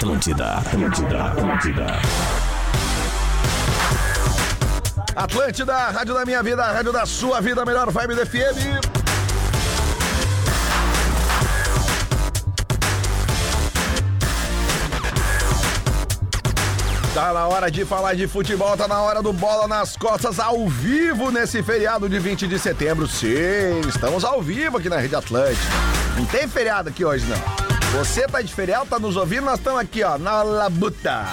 [0.00, 1.86] Atlântida, Atlântida, Atlântida.
[5.14, 8.80] Atlântida, rádio da minha vida, rádio da sua vida, melhor vibe do FM.
[17.12, 20.66] Tá na hora de falar de futebol, tá na hora do Bola nas Costas ao
[20.66, 23.06] vivo nesse feriado de 20 de setembro.
[23.06, 25.60] Sim, estamos ao vivo aqui na Rede Atlântica.
[26.16, 27.59] Não tem feriado aqui hoje, não.
[27.92, 31.26] Você tá de feriado, tá nos ouvindo, nós estamos aqui, ó, na Labuta.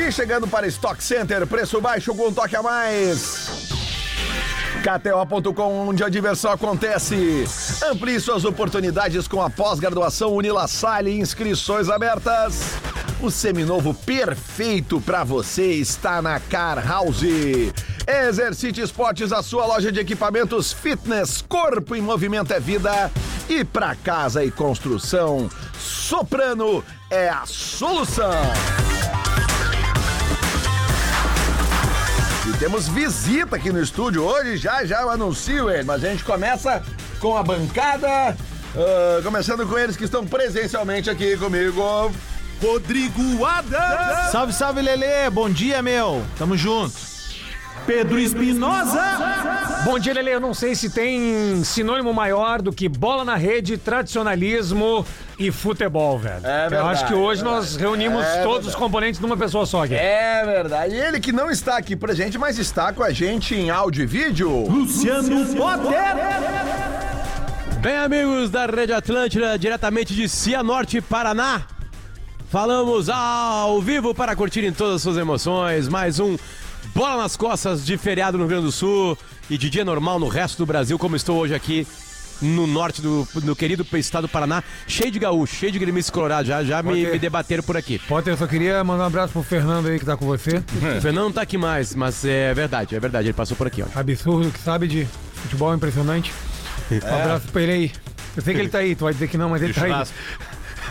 [0.00, 3.68] E chegando para Stock Center, preço baixo com um toque a mais.
[4.82, 7.44] KTO.com, onde a diversão acontece.
[7.84, 12.60] Amplie suas oportunidades com a pós-graduação Unila Salle, inscrições abertas.
[13.20, 17.22] O seminovo perfeito para você está na Car House.
[18.06, 23.10] Exercite Esportes, a sua loja de equipamentos fitness, corpo em movimento é vida.
[23.48, 25.48] E para casa e construção,
[25.82, 28.30] Soprano é a solução.
[32.48, 36.22] E temos visita aqui no estúdio hoje, já já eu anuncio ele, mas a gente
[36.22, 36.82] começa
[37.18, 42.12] com a bancada, ah, começando com eles que estão presencialmente aqui comigo.
[42.62, 44.30] Rodrigo Adams!
[44.30, 45.28] Salve, salve, Lelê!
[45.30, 46.24] Bom dia, meu!
[46.38, 47.12] Tamo junto!
[47.86, 49.82] Pedro Espinosa!
[49.84, 50.30] Bom dia, Lele.
[50.30, 55.04] Eu não sei se tem sinônimo maior do que bola na rede, tradicionalismo
[55.48, 56.46] e futebol, velho.
[56.46, 59.66] É Eu verdade, acho que hoje é nós reunimos É todos os componentes numa pessoa
[59.66, 59.94] só aqui.
[59.94, 60.94] É verdade.
[60.94, 64.06] E ele que não está aqui presente, mas está com a gente em áudio e
[64.06, 64.50] vídeo.
[64.68, 65.92] Luciano Potter!
[67.80, 71.62] Bem, amigos da Rede Atlântida, diretamente de Cianorte, Paraná.
[72.48, 75.88] Falamos ao vivo para curtirem todas as suas emoções.
[75.88, 76.36] Mais um
[76.94, 79.16] Bola nas Costas de feriado no Rio Grande do Sul
[79.48, 81.86] e de dia normal no resto do Brasil, como estou hoje aqui
[82.42, 86.48] no norte do, do querido estado do Paraná, cheio de gaúcho, cheio de gremistas colorados.
[86.48, 87.98] Já, já me, me debateram por aqui.
[88.00, 90.58] Potter, eu só queria mandar um abraço pro Fernando aí que tá com você.
[90.58, 93.82] O Fernando não tá aqui mais, mas é verdade, é verdade, ele passou por aqui,
[93.82, 93.98] ó.
[93.98, 96.32] Absurdo, que sabe de futebol impressionante.
[96.90, 97.92] Um abraço pra ele aí.
[98.36, 100.06] Eu sei que ele tá aí, tu vai dizer que não, mas ele tá aí.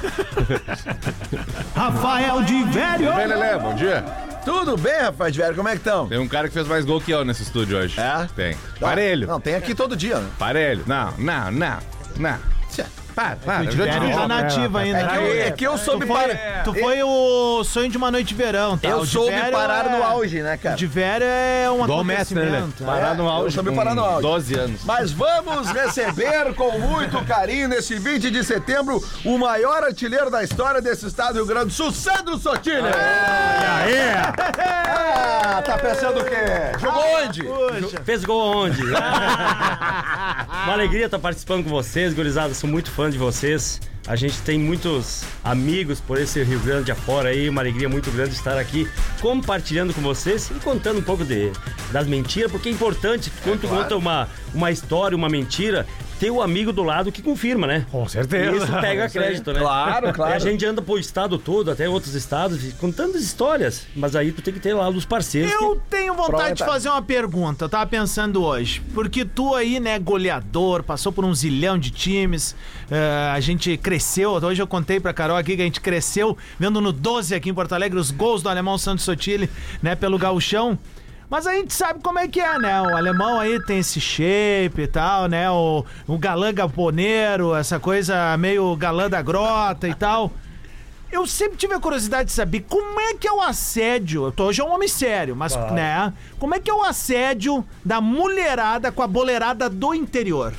[1.75, 3.13] Rafael de Velho!
[3.15, 4.03] Bem, Lelê, bom dia.
[4.43, 5.55] Tudo bem, rapaz de velho?
[5.55, 6.07] Como é que estão?
[6.07, 7.99] Tem um cara que fez mais gol que eu nesse estúdio hoje.
[7.99, 8.27] É?
[8.35, 8.57] Tem.
[8.79, 9.27] Parelho.
[9.27, 10.29] Não, tem aqui todo dia, né?
[10.39, 10.83] Parelho.
[10.87, 11.77] Não, não, não,
[12.17, 12.39] não.
[12.69, 12.85] Tchê.
[13.15, 13.65] Para, para.
[13.65, 14.99] De Eu já tá nativa ainda.
[14.99, 16.63] É que eu, é que eu soube Tu foi, parar.
[16.63, 18.87] tu foi o sonho de uma noite de verão, tá?
[18.87, 20.75] Eu soube parar é- no auge, né, O cara?
[20.75, 22.83] de Vério é um Messi, né, acontecimento.
[22.83, 22.99] Lelê?
[22.99, 23.55] Parar no eu auge.
[23.55, 24.21] soube com parar no auge.
[24.21, 24.81] 12 anos.
[24.85, 30.81] Mas vamos receber com muito carinho nesse 20 de setembro o maior artilheiro da história
[30.81, 32.81] desse estado do Rio Grande do Sul, Sandro Sotile.
[34.57, 36.77] Ah, tá pensando o quê?
[36.79, 37.43] Jogou onde?
[38.03, 38.81] Fez gol onde?
[40.63, 42.53] Uma alegria estar participando com vocês, gurizada.
[42.53, 43.81] Sou muito fã de vocês.
[44.07, 47.47] A gente tem muitos amigos por esse Rio Grande afora aí.
[47.47, 48.87] Uma alegria muito grande estar aqui
[49.21, 51.51] compartilhando com vocês e contando um pouco de,
[51.91, 55.85] das mentiras, porque é importante quando tu conta uma, uma história, uma mentira,
[56.21, 57.83] ter o amigo do lado que confirma, né?
[57.91, 58.55] Com certeza.
[58.55, 59.59] Isso pega crédito, né?
[59.59, 60.31] Claro, claro.
[60.33, 63.87] E a gente anda pro estado todo, até outros estados, contando histórias.
[63.95, 65.51] Mas aí tu tem que ter lá os parceiros.
[65.51, 68.83] que- Eu tenho vontade de tá- fazer uma pergunta, eu tava pensando hoje.
[68.93, 72.55] Porque tu aí, né, goleador, passou por um zilhão de times,
[72.91, 76.79] eh, a gente cresceu, hoje eu contei pra Carol aqui que a gente cresceu vendo
[76.79, 79.49] no 12 aqui em Porto Alegre os gols do alemão Santos Sotile,
[79.81, 80.77] né, pelo gauchão.
[81.31, 82.81] Mas a gente sabe como é que é, né?
[82.81, 85.49] O alemão aí tem esse shape e tal, né?
[85.49, 90.29] O, o galã gaponeiro, essa coisa meio galã da grota e tal.
[91.09, 94.25] Eu sempre tive a curiosidade de saber como é que é o assédio.
[94.25, 96.11] Eu tô hoje é um homem sério, mas, né?
[96.37, 100.53] Como é que é o assédio da mulherada com a boleirada do interior?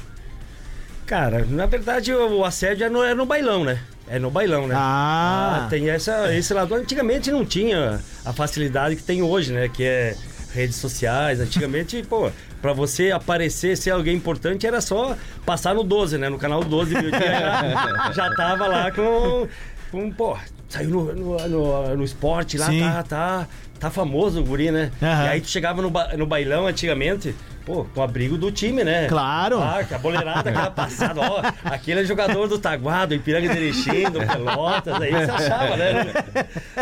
[1.04, 3.78] Cara, na verdade o assédio é no, é no bailão, né?
[4.08, 4.74] É no bailão, né?
[4.76, 5.66] Ah.
[5.68, 6.74] tem essa, esse lado.
[6.74, 9.68] Antigamente não tinha a facilidade que tem hoje, né?
[9.68, 10.16] Que é
[10.54, 11.40] redes sociais.
[11.40, 12.30] Antigamente, pô,
[12.60, 16.28] pra você aparecer, ser alguém importante, era só passar no 12, né?
[16.28, 19.46] No canal 12 meu dia já, já tava lá com.
[19.90, 20.36] com pô,
[20.68, 22.80] saiu no, no, no, no esporte lá, Sim.
[22.80, 24.90] tá, tá, tá famoso o guri, né?
[25.02, 25.24] Aham.
[25.24, 27.34] E aí tu chegava no, ba- no bailão antigamente.
[27.64, 29.06] Pô, com o abrigo do time, né?
[29.06, 29.60] Claro.
[29.62, 34.10] Ah, que a boleirada, aquela passada, ó, aquele é jogador do Taguado, Ipiranga de Erechim,
[34.10, 36.06] do Pelotas, aí você achava, né?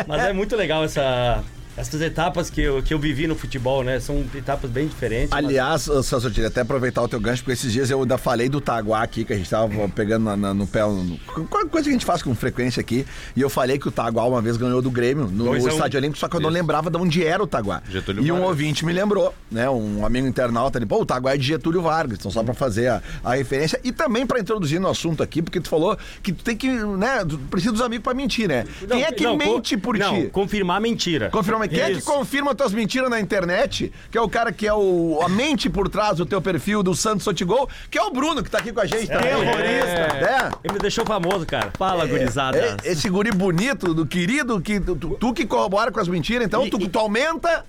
[0.07, 1.45] Mas é muito legal essa,
[1.81, 3.99] Essas etapas que eu, que eu vivi no futebol, né?
[4.01, 5.31] São etapas bem diferentes.
[5.31, 8.19] mas- Aliás, Celso, eu queria até aproveitar o teu gancho, porque esses dias eu ainda
[8.19, 11.67] falei do Taguá aqui, que a gente tava pegando na- na- no pé, no- co-
[11.69, 14.43] coisa que a gente faz com frequência aqui, e eu falei que o Taguá uma
[14.43, 15.69] vez ganhou do Grêmio no Dois um.
[15.69, 17.83] Estádio Olímpico, só que eu não lembrava de onde era o Taguá.
[17.91, 18.49] Getúlio e um Vargas.
[18.51, 22.19] ouvinte me lembrou, né, um amigo internauta, ele, pô, o Taguá é de Getúlio Vargas,
[22.19, 25.61] então só pra fazer a, a referência, e também pra introduzir no assunto aqui, porque
[25.61, 28.65] tu falou que tu tem que, né, tu precisa dos amigos pra mentir, né?
[28.89, 30.29] Quem é que não, mente por não, ti?
[30.29, 31.31] confirmar mentira.
[31.31, 31.70] Confirma.
[31.71, 33.93] Quem é que confirma tuas mentiras na internet?
[34.11, 36.95] Que é o cara que é o, a mente por trás do teu perfil do
[36.95, 39.31] Santos Sotigol, que é o Bruno, que tá aqui com a gente também.
[39.31, 39.87] Terrorista.
[39.91, 40.51] É.
[40.65, 41.71] Ele me deixou famoso, cara.
[41.79, 42.59] Fala, gurizada.
[42.59, 46.69] É, Esse guri bonito, do querido, que tu, tu- que corrobora com as mentiras, então
[46.69, 47.65] tu, tu aumenta.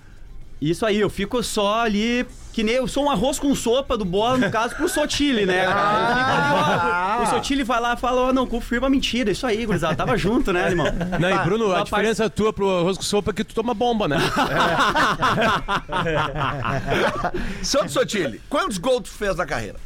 [0.59, 2.25] Isso aí, eu fico só ali.
[2.53, 5.65] Que nem eu sou um arroz com sopa do bola, no caso, pro Sotile, né?
[5.71, 9.31] ó, o Sotile vai lá e fala, ó, não, confirma a mentira.
[9.31, 9.95] Isso aí, gurizada.
[9.95, 10.87] Tava junto, né, irmão?
[11.19, 13.73] Não, e Bruno, a Uma diferença tua pro arroz com sopa é que tu toma
[13.73, 14.17] bomba, né?
[17.63, 19.79] Santos Sotile, quantos gols tu fez na carreira?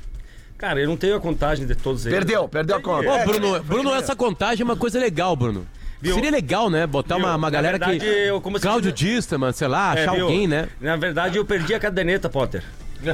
[0.58, 2.18] Cara, eu não tenho a contagem de todos eles.
[2.18, 3.12] Perdeu, perdeu a conta.
[3.12, 5.68] Ô, Bruno, Bruno, essa contagem é uma coisa legal, Bruno.
[6.06, 6.16] Viu?
[6.16, 6.86] Seria legal, né?
[6.88, 7.38] Botar uma, Viu?
[7.38, 8.06] uma galera verdade, que.
[8.06, 10.26] eu- como se Cláudio fosse- Distaman, sei lá, É, achar viu?
[10.26, 10.68] alguém, né?
[10.80, 12.64] Na verdade, eu perdi a caderneta, Potter.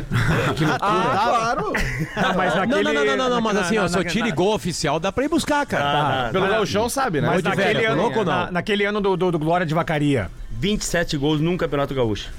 [0.80, 1.74] Ah, claro.
[2.16, 4.06] Ah, mas Não, naquele, não, não, não, não, não, mas assim, ó, na- só na-
[4.06, 6.28] tire gol oficial, dá pra ir buscar, cara.
[6.28, 7.28] Ah, Pelo Gauchão sabe, né?
[7.28, 10.30] Mas naquele velho, tá ano, louco na- naquele ano do, do, do Glória de Vacaria.
[10.62, 12.30] 27 gols num Campeonato Gaúcho.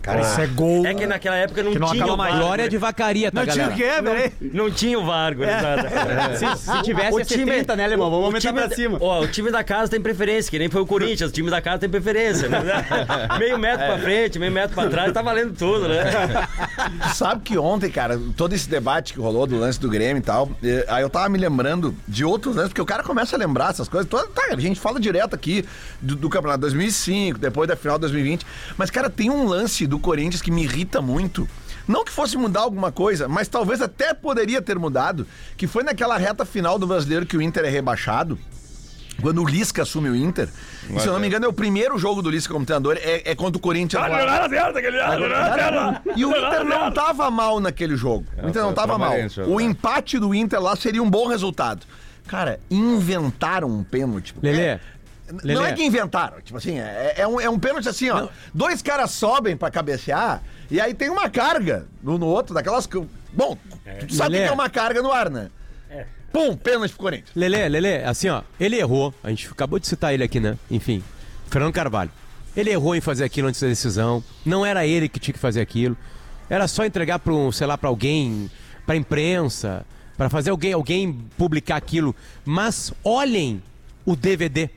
[0.00, 0.86] Cara, isso é gol.
[0.86, 2.16] É que naquela época não, Que não tinha o.
[2.16, 2.34] VAR.
[2.38, 3.94] Glória de vacaria, tá, Não tinha o galera?
[3.96, 4.32] quê, peraí?
[4.54, 5.90] Não tinha o VAR, gurizada.
[6.36, 8.10] Se, se tivesse, O time- 30, né, Alemão?
[8.10, 8.98] Vamos aumentar time, pra cima.
[9.02, 11.28] Ó, o time da casa tem preferência, que nem foi o Corinthians.
[11.28, 12.48] O time da casa tem preferência.
[12.48, 12.58] Né?
[13.38, 16.04] meio metro pra frente, meio metro pra trás, tá valendo tudo, né?
[17.10, 20.24] Tu sabe que ontem, cara, todo esse debate que rolou do lance do Grêmio e
[20.24, 23.38] tal, eh, aí eu tava me lembrando de outros lances, porque o cara começa a
[23.38, 24.08] lembrar essas coisas.
[24.08, 25.64] Toda, tá, a gente fala direto aqui
[26.00, 28.46] do, do campeonato 2005, depois da final de 2020.
[28.76, 31.48] Mas, cara, tem um lance do Corinthians que me irrita muito.
[31.86, 35.26] Não que fosse mudar alguma coisa, mas talvez até poderia ter mudado,
[35.56, 38.38] que foi naquela reta final do brasileiro que o Inter é rebaixado.
[39.20, 40.48] Quando o Lisca assume o Inter,
[40.88, 43.30] e, se eu não me engano, é o primeiro jogo do Lisca como treinador, é,
[43.30, 44.02] é contra o Corinthians.
[46.16, 48.24] E o Inter não tava mal naquele jogo.
[48.42, 49.12] O Inter não tava mal.
[49.46, 51.86] O empate do Inter lá seria um bom resultado.
[52.26, 54.34] Cara, inventaram um pênalti.
[54.40, 54.78] Lelê,
[55.30, 55.70] É- Não Lelê.
[55.70, 58.28] é que inventaram, tipo assim, é, é um, é um pênalti assim, ó.
[58.52, 62.86] Dois caras sobem pra cabecear e aí tem uma carga no, no outro, daquelas.
[62.86, 63.56] que- Bom,
[64.08, 64.44] tu sabe Lelê.
[64.44, 65.48] que é uma carga no ar, né?
[66.32, 67.30] Pum, pênalti pro Corinthians.
[67.34, 69.12] Lelê, Lelê, assim, ó, ele errou.
[69.22, 70.56] A gente acabou de citar ele aqui, né?
[70.70, 71.02] Enfim,
[71.48, 72.10] Fernando Carvalho.
[72.56, 74.22] Ele errou em fazer aquilo antes da decisão.
[74.44, 75.96] Não era ele que tinha que fazer aquilo.
[76.48, 78.48] Era só entregar para um, sei lá, para alguém,
[78.86, 79.84] para imprensa,
[80.16, 82.14] para fazer alguém, alguém publicar aquilo.
[82.44, 83.60] Mas olhem
[84.04, 84.68] o DVD,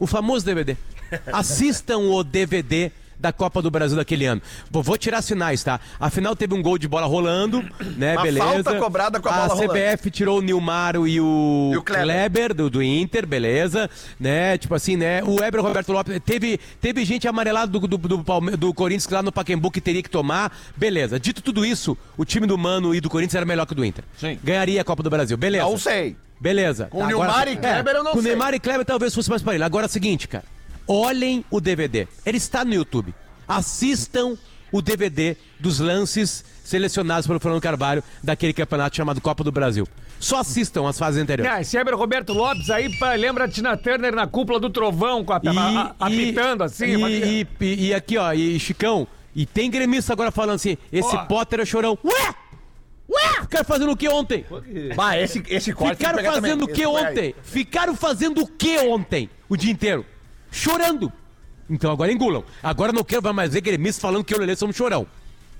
[0.00, 0.76] o famoso DVD.
[1.32, 4.40] Assistam o DVD da Copa do Brasil daquele ano.
[4.70, 5.78] Vou, tirar sinais, tá?
[6.00, 7.62] Afinal teve um gol de bola rolando,
[7.96, 8.14] né?
[8.14, 8.46] Uma beleza.
[8.46, 9.72] falta cobrada com a bola rolando.
[9.74, 12.04] CBF tirou o Nilmar e o, E o Kleber.
[12.04, 14.56] Kleber do, do Inter, beleza, né?
[14.56, 15.22] Tipo assim, né?
[15.22, 19.22] O Eber Roberto Lopes, teve, teve gente amarelada do, do, do, Palme- do Corinthians lá
[19.22, 21.20] no Pacaembu que teria que tomar, beleza.
[21.20, 23.84] Dito tudo isso, o time do Mano e do Corinthians era melhor que o do
[23.84, 24.04] Inter.
[24.18, 24.38] Sim.
[24.42, 25.64] Ganharia a Copa do Brasil, beleza.
[25.64, 26.16] Não sei.
[26.40, 26.86] Beleza.
[26.90, 28.30] Com o Nilmar e Kleber eu não com sei.
[28.32, 29.64] o Neymar e Kleber talvez fosse mais para ele.
[29.64, 30.44] Agora é o seguinte, cara.
[30.88, 32.08] Olhem o DVD.
[32.24, 33.14] Ele está no YouTube.
[33.46, 34.36] Assistam
[34.72, 39.86] o DVD dos lances selecionados pelo Fernando Carvalho daquele campeonato chamado Copa do Brasil.
[40.18, 41.52] Só assistam as fases anteriores.
[41.52, 45.24] Ah, esse Eber Roberto Lopes aí pá, lembra a Tina Turner na cúpula do trovão,
[45.24, 47.04] com a, a- a- apitando assim.
[47.06, 51.24] E, e- e aqui, ó, e Chicão, e tem gremista agora falando assim: esse Ó.
[51.24, 51.98] Potter é chorão.
[52.04, 52.34] Ué!
[53.20, 53.40] Ué!
[53.42, 54.44] Ficaram fazendo o que ontem?
[54.94, 57.34] Bah, esse, esse corte Ficaram fazendo o que ontem?
[57.42, 59.30] Ficaram fazendo o que ontem?
[59.48, 60.04] O dia inteiro?
[60.50, 61.12] Chorando.
[61.68, 62.44] Então agora engulam.
[62.62, 65.06] Agora não quero mais ver gremistas falando que eu e o Lelê somos chorão.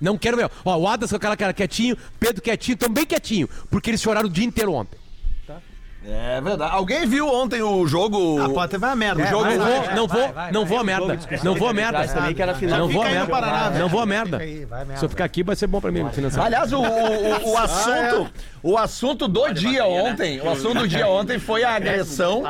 [0.01, 0.51] Não quero ver.
[0.65, 3.49] Ó, o Adas com aquela cara quietinho, Pedro quietinho, também quietinho.
[3.71, 4.99] Porque eles choraram o dia inteiro ontem.
[6.03, 6.75] É verdade.
[6.75, 8.41] Alguém viu ontem o jogo.
[8.43, 9.23] A Potter vai a merda.
[9.23, 9.95] O jogo- Vai, Não vai, vou, vai.
[9.95, 10.21] não vou,
[10.53, 11.19] não vou a merda.
[11.45, 12.09] Não vou a merda.
[12.09, 12.79] também que era final.
[12.79, 13.79] Não vou a merda.
[13.79, 14.39] Não vou a merda.
[14.97, 16.45] Se eu ficar aqui vai ser bom pra mim no financeiro.
[16.47, 18.31] Aliás, o, o, o- o assunto,
[18.63, 22.43] o assunto do dia ontem, o assunto do dia ontem foi a agressão.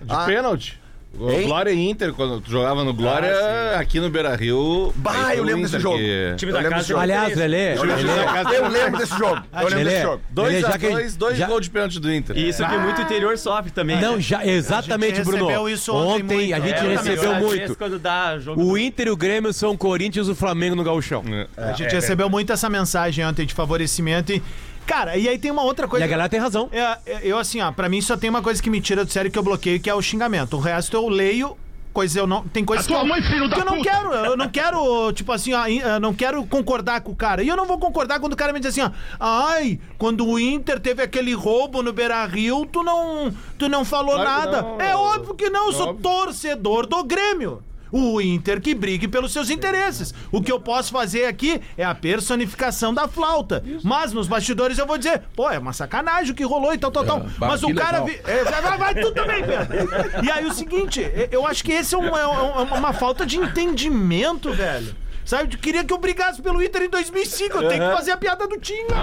[0.00, 0.80] De pênalti.
[1.18, 1.46] O Hein?
[1.46, 3.32] Glória e Inter, quando tu jogava no Glória,
[3.78, 4.92] aqui no Beira Rio.
[4.96, 5.96] Bah, eu lembro desse jogo.
[5.96, 7.00] O time da casa desse jogo.
[7.00, 9.42] Aliás, Lelê, Eu lembro, Lelê, eu lembro desse jogo.
[9.60, 10.22] Eu lembro desse jogo.
[10.30, 12.36] Dois Lelê, a já que- dois, dois já- gols de pênalti do Inter.
[12.36, 14.00] E isso que muito interior sofre também.
[14.00, 15.46] Não, já, exatamente, A gente Bruno.
[15.46, 16.54] recebeu isso ontem muito.
[16.54, 17.76] a gente É, recebeu muito.
[17.76, 20.84] Quando dá jogo O Inter e o Grêmio são o Corinthians e o Flamengo no
[20.84, 21.22] Gauchão.
[21.56, 24.42] A gente recebeu muito essa mensagem ontem de favorecimento e.
[24.86, 26.04] Cara, e aí tem uma outra E coisa.
[26.04, 26.68] a galera tem razão.
[26.72, 29.10] É, é, eu, assim, ó, pra mim só tem uma coisa que me tira do
[29.12, 30.56] sério que eu bloqueio, que é o xingamento.
[30.56, 31.56] O resto eu leio
[31.92, 32.42] coisas eu não.
[32.48, 34.12] Tem coisas que eu, que eu não quero.
[34.12, 37.42] Eu não quero, tipo assim, ó, eu não quero concordar com o cara.
[37.42, 38.90] E eu não vou concordar quando o cara me diz assim, ó.
[39.18, 44.14] Ai, quando o Inter teve aquele roubo no Beira Rio, tu não, tu não falou
[44.16, 44.62] Claro nada.
[44.62, 46.02] não, é é óbvio que não, eu sou óbvio.
[46.02, 47.62] torcedor do Grêmio.
[47.92, 50.12] O Inter que brigue pelos seus interesses.
[50.32, 53.62] O que eu posso fazer aqui é a personificação da flauta.
[53.82, 56.90] Mas nos bastidores eu vou dizer, pô, é uma sacanagem o que rolou e tal,
[56.90, 57.26] tal, tal.
[57.38, 58.00] Mas o cara.
[58.02, 60.24] vi- é, vai, vai, tu também, Pedro.
[60.24, 63.24] E aí o seguinte, é, eu acho que esse é, um- é é uma falta
[63.24, 64.94] de entendimento, velho.
[65.24, 67.56] Sabe, eu queria que eu brigasse pelo Inter em 2005.
[67.58, 68.94] Eu tenho que fazer a piada do Tinga.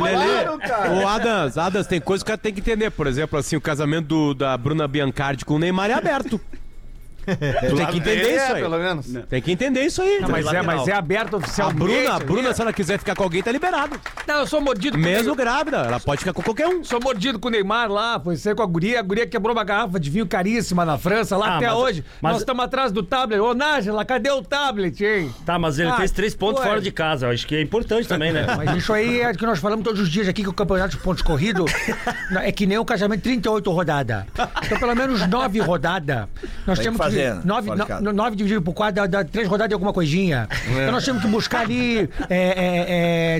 [0.00, 2.90] Lelê, o Adams, Adams, tem coisa que o cara tem que entender.
[2.90, 6.40] Por exemplo, assim, o casamento do- da Bruna Biancardi com o Neymar é aberto.
[7.70, 8.62] Tu tem que entender isso aí.
[8.62, 9.06] pelo menos.
[9.28, 10.20] Tem que entender isso aí.
[10.28, 11.78] Mas é, mas é aberto A oficialmente.
[11.82, 12.18] Bruna, a.
[12.18, 13.98] Bruna, se ela quiser ficar com alguém, tá liberado.
[14.26, 16.82] Não, eu sou mordido com Mesmo grávida, ela pode ficar com qualquer um.
[16.84, 19.00] Sou mordido com o Neymar lá, foi ser com a guria.
[19.00, 22.04] A guria quebrou uma garrafa de vinho caríssima na França, lá Ah, até mas- hoje.
[22.20, 23.40] mas- Nós estamos atrás do tablet.
[23.40, 25.34] Ô, Nájila, cadê o tablet, hein?
[25.44, 26.68] Tá, mas ele Ah, fez três pontos ué.
[26.68, 27.26] fora de casa.
[27.26, 28.46] Eu acho que é importante também, né?
[28.56, 31.02] Mas isso aí é que nós falamos todos os dias aqui que o campeonato de
[31.02, 31.70] pontos corridos
[32.42, 34.24] é que nem o casamento 38 rodadas.
[34.64, 36.26] Então, pelo menos 9 rodadas.
[36.66, 37.46] Nós Tem temos que fazer, que.
[37.46, 38.12] 9, fora de casa.
[38.12, 40.48] 9 dividido por 4 dá, dá 3 rodadas e alguma coisinha.
[40.70, 42.08] Então nós temos que buscar ali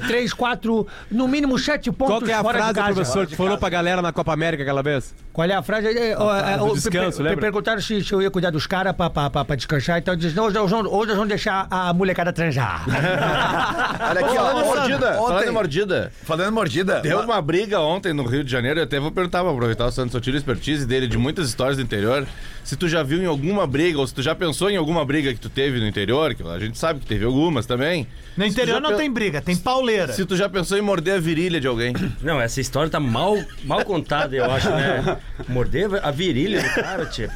[0.06, 3.36] 3, 4, no mínimo 7 pontos Qual que é a fora de frase, professor, que
[3.36, 5.14] falou pra galera na Copa América aquela vez?
[5.32, 5.86] Qual é a frase?
[5.86, 6.16] É, é,
[6.56, 7.40] do o- descanso, lembra?
[7.40, 10.34] Perguntaram se, se eu ia cuidar dos caras pra, pra, pra, pra descansar, então diz,
[10.34, 12.84] não, hoje nós vamos- hoje nós vamos deixar a molecada transar.
[12.88, 14.44] Olha aqui, ó.
[14.50, 16.12] Falando ontem- mordida, falando ontem- em mordida.
[16.24, 17.00] Falando mordida.
[17.00, 19.92] Deu uma briga ontem no Rio de Janeiro, eu até vou perguntar pra aproveitar o
[19.92, 22.26] Santos Sotiro expertise dele de muitas histórias do interior.
[22.64, 25.32] Se tu já viu em alguma briga, ou se tu já pensou em alguma briga
[25.32, 28.06] que tu teve no interior, que a gente sabe que teve algumas também.
[28.36, 30.12] No interior não pe- tem briga, tem pauleira.
[30.12, 31.92] Se tu já pensou em morder a virilha de alguém.
[32.22, 35.16] Não, essa história tá mal, mal contada, eu acho, né?
[35.48, 37.32] Morder a virilha do cara, tipo.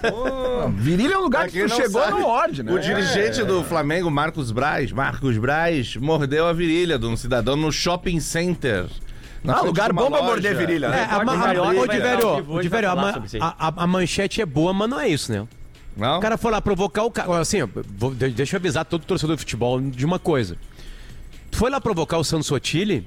[0.76, 2.72] Virilha é um lugar que tu chegou sabe, no ordem, né?
[2.72, 7.72] O dirigente do Flamengo, Marcos Braz, Marcos Braz, mordeu a virilha de um cidadão no
[7.72, 8.86] shopping center.
[9.42, 11.08] Na Ah, lugar bom pra morder virilha, É, né?
[11.10, 11.20] a, a,
[13.40, 15.46] a- a- a manchete é boa, mas não é isso, né?
[15.96, 16.18] Não?
[16.18, 17.38] O cara foi lá provocar o cara.
[17.38, 17.58] Assim,
[17.96, 20.56] vou- de- deixa eu avisar todo torcedor de futebol de uma coisa.
[21.50, 23.06] Tu foi lá provocar o Santos Sotile,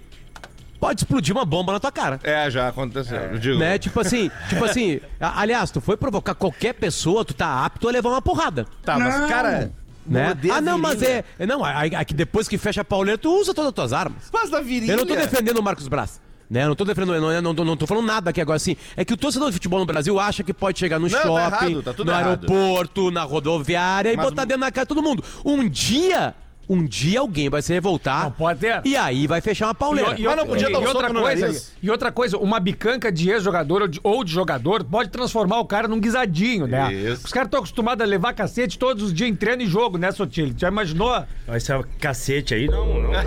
[0.79, 2.19] pode explodir uma bomba na tua cara.
[2.23, 3.17] É, já aconteceu.
[3.17, 3.59] Eu digo.
[3.59, 3.77] Né?
[3.77, 7.91] Tipo assim, tipo assim, a- aliás, tu foi provocar qualquer pessoa, tu tá apto a
[7.91, 8.65] levar uma porrada.
[8.83, 9.71] Tá, mas cara.
[10.05, 10.33] Né?
[10.49, 11.25] a Ah, não, mas é.
[11.45, 14.29] Não, aí aí que depois que fecha a pauleira, tu usa todas as tuas armas.
[14.31, 14.93] Mas da virilha.
[14.93, 16.21] Eu não tô defendendo o Marcos Braz.
[16.49, 16.63] Né?
[16.63, 18.77] Eu não tô defendendo, não, não, não, não tô falando nada aqui agora assim.
[18.95, 21.23] É que o torcedor de futebol no Brasil acha que pode chegar no Não, tá
[21.23, 22.25] shopping, errado, tá no errado.
[22.51, 25.23] aeroporto, na rodoviária e Mas- botar dentro na cara todo mundo.
[25.43, 26.33] Um dia,
[26.69, 28.23] um dia alguém vai se revoltar.
[28.23, 28.81] Não pode ter.
[28.85, 30.15] E aí vai fechar uma pauleira.
[30.17, 33.11] E, e- Mas não podia dar um e outra coisa, e outra coisa, uma bicanca
[33.11, 36.93] de ex-jogador ou de, ou de jogador pode transformar o cara num guisadinho, né?
[36.93, 37.25] Isso.
[37.25, 40.11] Os caras estão acostumados a levar cacete todos os dias em treino e jogo, né,
[40.11, 40.53] Sotilho?
[40.57, 41.23] Já imaginou?
[41.53, 43.11] Esse é cacete aí, não, não.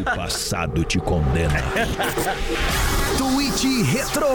[0.00, 1.52] O passado te condena.
[3.58, 4.28] Twitch Retro.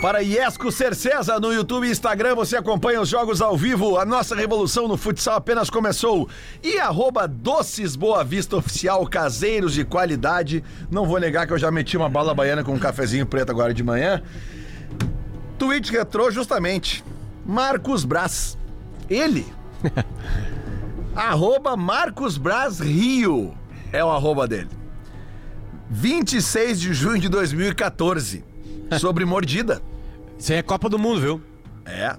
[0.00, 3.98] Para Iesco Cercesa no YouTube e Instagram, você acompanha os jogos ao vivo.
[3.98, 6.28] A nossa revolução no futsal apenas começou.
[6.62, 10.62] E arroba Doces Boa Vista Oficial, caseiros de qualidade.
[10.90, 13.74] Não vou negar que eu já meti uma bala baiana com um cafezinho preto agora
[13.74, 14.22] de manhã.
[15.58, 17.04] Twitch Retro, justamente.
[17.44, 18.56] Marcos Braz.
[19.10, 19.44] Ele.
[21.16, 23.54] arroba Marcos Braz Rio.
[23.92, 24.70] É o arroba dele.
[25.90, 28.47] 26 de junho de 2014.
[28.98, 29.82] Sobre mordida.
[30.38, 31.42] Isso aí é Copa do Mundo, viu?
[31.84, 32.16] É.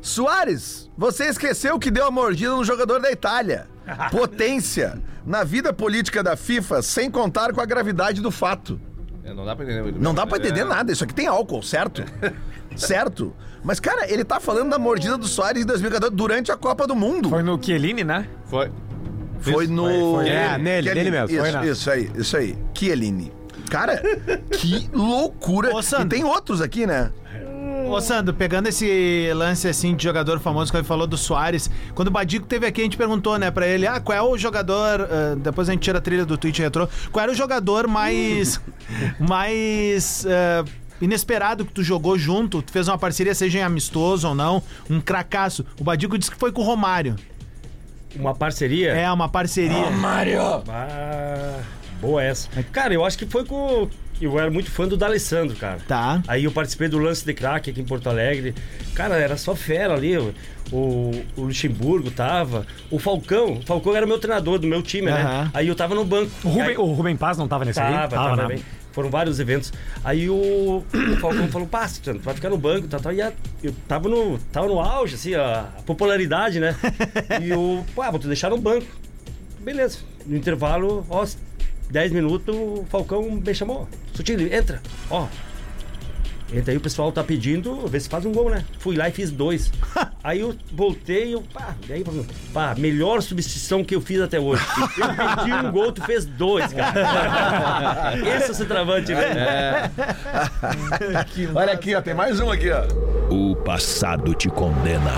[0.00, 3.68] Soares, você esqueceu que deu a mordida no jogador da Itália.
[4.10, 5.00] Potência.
[5.24, 8.80] Na vida política da FIFA, sem contar com a gravidade do fato.
[9.22, 10.90] É, Não dá pra entender muito Não bem, dá pra entender é- nada.
[10.90, 12.02] Isso aqui tem álcool, certo?
[12.76, 13.32] certo.
[13.62, 16.96] Mas, cara, ele tá falando da mordida do Soares em 2014 durante a Copa do
[16.96, 17.28] Mundo.
[17.30, 18.26] Foi no Chiellini, né?
[18.46, 18.72] Foi.
[19.38, 19.84] Foi no.
[20.16, 20.28] foi.
[20.28, 20.94] É, nele, Chiellini.
[20.94, 21.36] nele mesmo.
[21.36, 22.58] Isso, Foi, isso aí, isso aí.
[22.76, 23.32] Chiellini.
[23.72, 24.02] Cara,
[24.50, 25.74] que loucura.
[25.74, 26.10] Ô, e Sandro.
[26.10, 27.10] tem outros aqui, né?
[27.88, 32.08] Ô, Sandro, pegando esse lance assim de jogador famoso que ele falou do Soares, quando
[32.08, 35.08] o Badico teve aqui, a gente perguntou, né, pra ele, ah, qual é o jogador.
[35.10, 36.86] ah, depois a gente tira a trilha do Twitch Retro.
[37.10, 38.60] Qual era o jogador mais.
[39.18, 40.26] mais.
[40.26, 40.64] ah,
[41.00, 42.60] inesperado que tu jogou junto?
[42.60, 45.64] Tu fez uma parceria, seja em amistoso ou não, um cracaço.
[45.80, 47.16] O Badico disse que foi com o Romário.
[48.14, 48.92] Uma parceria?
[48.92, 49.86] É, uma parceria.
[50.68, 52.48] Ah, boa essa.
[52.72, 53.88] Cara, eu acho que foi com.
[54.20, 55.78] Eu era muito fã do D'Alessandro, cara.
[55.88, 56.22] Tá.
[56.28, 58.54] Aí eu participei do lance de craque aqui em Porto Alegre.
[58.94, 60.16] Cara, era só fera ali.
[60.70, 62.66] O, o Luxemburgo tava.
[62.90, 63.54] O Falcão.
[63.54, 65.50] O Falcão era meu treinador do meu time, né?
[65.52, 66.30] Aí eu tava no banco.
[66.44, 67.92] O Rubem, Aí- o Rubem Paz não tava nesse aí?
[67.92, 68.60] Tava, tava, né?
[68.92, 69.72] foram vários eventos.
[70.04, 70.84] Aí o, o
[71.18, 73.12] Falcão falou, pá, tu vai ficar no banco, tá, tá.
[73.12, 73.32] E a-
[73.62, 76.76] eu tava no, tava no auge, assim, a, a popularidade, né?
[77.42, 78.86] E o, pá, vou te deixar no banco.
[79.60, 79.98] Beleza.
[80.26, 81.26] No intervalo, ó,
[81.92, 83.86] 10 minutos, o Falcão me chamou.
[84.14, 84.80] Sutil, entra.
[85.10, 85.26] Ó,
[86.54, 88.62] Entra aí, o pessoal tá pedindo, vê se faz um gol, né?
[88.78, 89.72] Fui lá e fiz dois.
[90.22, 92.04] aí eu voltei e eu, pá, e aí,
[92.52, 94.62] pá, melhor substituição que eu fiz até hoje.
[94.98, 98.18] Eu pedi um gol, tu fez dois, cara.
[98.36, 99.90] Esse é o centroavante, né?
[101.54, 102.84] Olha aqui, ó, tem mais um aqui, ó.
[103.32, 105.12] O passado te condena.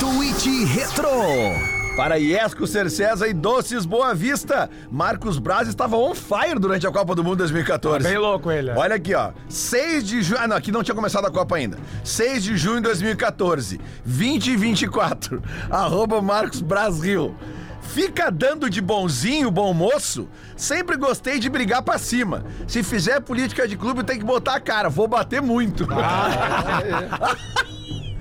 [0.00, 1.73] Tweet Retro.
[1.96, 7.14] Para Iesco Cercesa e Doces Boa Vista, Marcos Braz estava on fire durante a Copa
[7.14, 8.02] do Mundo 2014.
[8.08, 8.72] Bem louco ele.
[8.72, 9.30] Olha aqui, ó.
[9.48, 10.40] 6 de junho.
[10.40, 11.78] Ah, não, aqui não tinha começado a Copa ainda.
[12.02, 13.80] 6 de junho de 2014.
[14.04, 15.40] 20 e 24.
[15.70, 17.32] Arroba Marcos Braz Rio.
[17.80, 20.28] Fica dando de bonzinho, bom moço?
[20.56, 22.44] Sempre gostei de brigar pra cima.
[22.66, 24.88] Se fizer política de clube, tem que botar a cara.
[24.88, 25.86] Vou bater muito.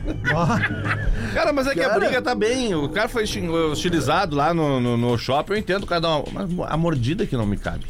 [1.33, 2.75] Cara, mas é que a briga tá bem.
[2.75, 3.23] O cara foi
[3.71, 6.23] hostilizado lá no, no, no shopping, eu entendo cada um.
[6.31, 7.85] Mas a mordida que não me cabe.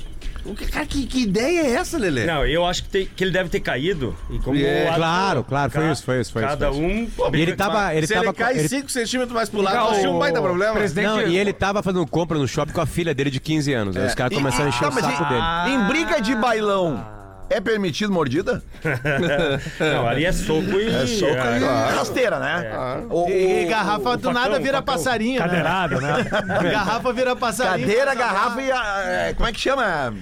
[0.45, 2.25] O que, cara, que, que ideia é essa, Lelê?
[2.25, 4.13] Não, eu acho que, tem- que ele deve ter caído.
[4.29, 7.23] E como É, claro, claro, foi isso, foi isso, foi isso, Cada foi isso.
[7.29, 7.35] um.
[7.37, 7.95] E ele tava.
[7.95, 10.15] Ele Se tava ele cai ele- 5 centímetros mais pro lado, Não, não tinha um
[10.17, 10.73] o baita problema.
[10.73, 13.71] presidente- Não, e ele tava fazendo compra no shopping com a filha dele de 15
[13.73, 13.95] anos.
[13.95, 15.75] Aí os caras começaram a encher Tá, o mas saco dele.
[15.75, 17.05] Em briga de bailão,
[17.49, 18.63] é permitido mordida?
[19.79, 20.87] Não, ali é soco e.
[20.89, 22.71] É soco e rasteira, né?
[23.09, 25.47] O- E o- garrafa do nada vira passarinho, né?
[25.47, 26.25] Cadeirada, né?
[26.71, 27.87] Garrafa vira passarinho.
[27.87, 28.71] Cadeira, garrafa e.
[28.71, 30.13] a- é, como é que chama?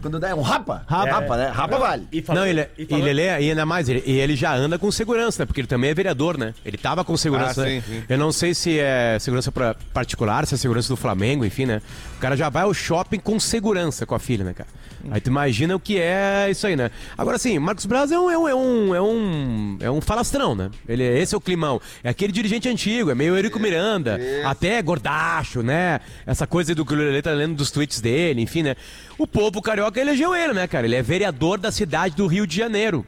[0.00, 0.84] Quando dá um rapa?
[0.86, 1.10] Rapa.
[1.10, 1.48] Rapa, né?
[1.48, 2.06] Rapa vale.
[2.12, 4.12] E falando- Não, ele, é- e e falando- ele é, e ainda mais, ele, e
[4.20, 5.46] ele já anda com segurança, né?
[5.46, 6.54] Porque ele também é vereador, né?
[6.64, 7.62] Ele tava com segurança.
[7.62, 7.82] Ah, né?
[7.84, 8.02] sim, sim.
[8.08, 11.82] Eu não sei se é segurança pra- particular, se é segurança do Flamengo, enfim, né?
[12.16, 14.68] O cara já vai ao shopping com segurança com a filha, né, cara?
[15.10, 16.90] Aí tu imagina o que é isso aí, né?
[17.16, 20.54] Agora, assim, Marcos Braz é um, é um, é um, é um, é um falastrão,
[20.54, 20.70] né?
[20.88, 21.80] Ele, esse é o climão.
[22.02, 26.00] É aquele dirigente antigo, é meio Eurico Miranda, até gordacho, né?
[26.26, 28.76] Essa coisa do que o Lelê tá lendo dos tweets dele, enfim, né?
[29.16, 30.86] O povo carioca elegeu ele, né, cara?
[30.86, 33.04] Ele é vereador da cidade do Rio de Janeiro.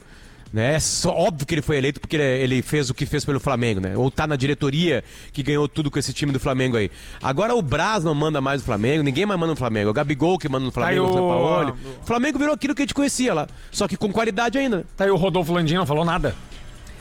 [0.53, 0.75] Né?
[0.75, 3.39] É só óbvio que ele foi eleito porque ele, ele fez o que fez pelo
[3.39, 3.95] Flamengo, né?
[3.95, 6.91] Ou tá na diretoria que ganhou tudo com esse time do Flamengo aí.
[7.23, 9.89] Agora o Braz não manda mais no Flamengo, ninguém mais manda no Flamengo.
[9.89, 11.71] O Gabigol que manda no Flamengo, Aí o o- Sampaoli.
[12.01, 14.85] O Flamengo virou aquilo que a gente conhecia lá, só que com qualidade ainda.
[14.97, 16.35] Tá aí o Rodolfo Landim, não falou nada.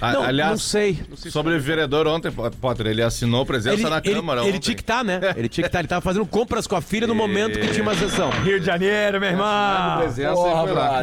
[0.01, 0.99] A- Não, aliás, não sei.
[1.31, 4.59] Sobre o vereador ontem, Potter, ele assinou presença Ele, na ele, Câmara ele ontem.
[4.61, 5.21] tinha que estar, né?
[5.37, 5.79] Ele tinha que estar.
[5.81, 8.31] Ele tava fazendo compras com a filha no momento que tinha uma sessão.
[8.43, 9.99] Rio de Janeiro, meu irmão.
[10.01, 10.35] presença e
[10.65, 11.01] foi lá.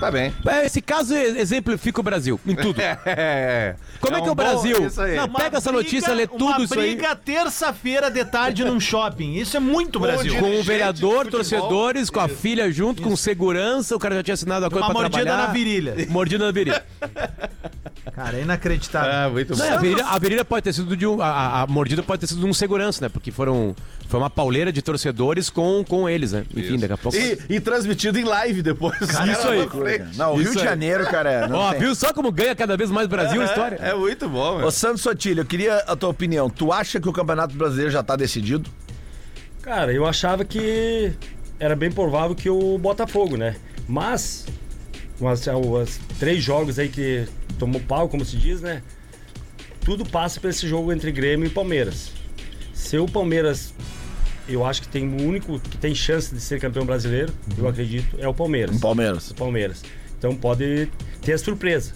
[0.00, 0.32] Tá bem.
[0.46, 2.76] É, Esse caso exemplifica o Brasil em tudo.
[3.06, 3.76] É.
[4.00, 4.86] Como é, É que é um o bom- Brasil?
[4.86, 5.16] isso aí.
[5.16, 6.94] Não, Uma pega essa briga- notícia, lê tudo isso Uma aí.
[6.96, 9.34] briga terça-feira de tarde num shopping.
[9.34, 10.32] Isso é muito Brasil.
[10.34, 14.34] Com o dirigente vereador, torcedores, com a filha junto, com segurança, o cara já tinha
[14.34, 15.46] assinado a coisa Uma pra mordida trabalhar.
[15.48, 15.94] na virilha.
[16.10, 16.84] Mordida na virilha.
[18.14, 19.10] Cara, é inacreditável.
[19.12, 19.74] Ah, muito Não, bom.
[19.74, 21.20] a, virilha a virilha pode ter sido de um.
[21.20, 23.08] A, a- mordida pode ter sido de um segurança, né?
[23.08, 23.74] Porque foram.
[24.08, 26.44] Foi uma pauleira de torcedores com, com eles, né?
[26.56, 27.18] Enfim, daqui a pouco.
[27.18, 28.94] E, e transmitido em live depois.
[29.00, 29.66] isso aí.
[30.16, 30.64] Não, o Rio Isso de aí.
[30.64, 31.48] Janeiro, cara.
[31.48, 31.80] Não Ó, tem.
[31.80, 33.76] viu só como ganha cada vez mais Brasil a história?
[33.82, 34.66] É muito bom, meu.
[34.68, 36.48] Ô, Santos Sotilho, eu queria a tua opinião.
[36.48, 38.70] Tu acha que o Campeonato Brasileiro já tá decidido?
[39.62, 41.12] Cara, eu achava que
[41.58, 43.56] era bem provável que o Botafogo, né?
[43.88, 44.46] Mas,
[45.18, 47.26] com as, as três jogos aí que
[47.58, 48.82] tomou pau, como se diz, né?
[49.84, 52.12] Tudo passa por esse jogo entre Grêmio e Palmeiras.
[52.74, 53.72] Se o Palmeiras,
[54.48, 58.16] eu acho que tem o único que tem chance de ser campeão brasileiro, eu acredito,
[58.18, 58.78] é o Palmeiras.
[58.78, 59.28] Palmeiras.
[59.28, 59.82] do Palmeiras.
[60.18, 60.88] Então pode
[61.22, 61.92] ter a surpresa.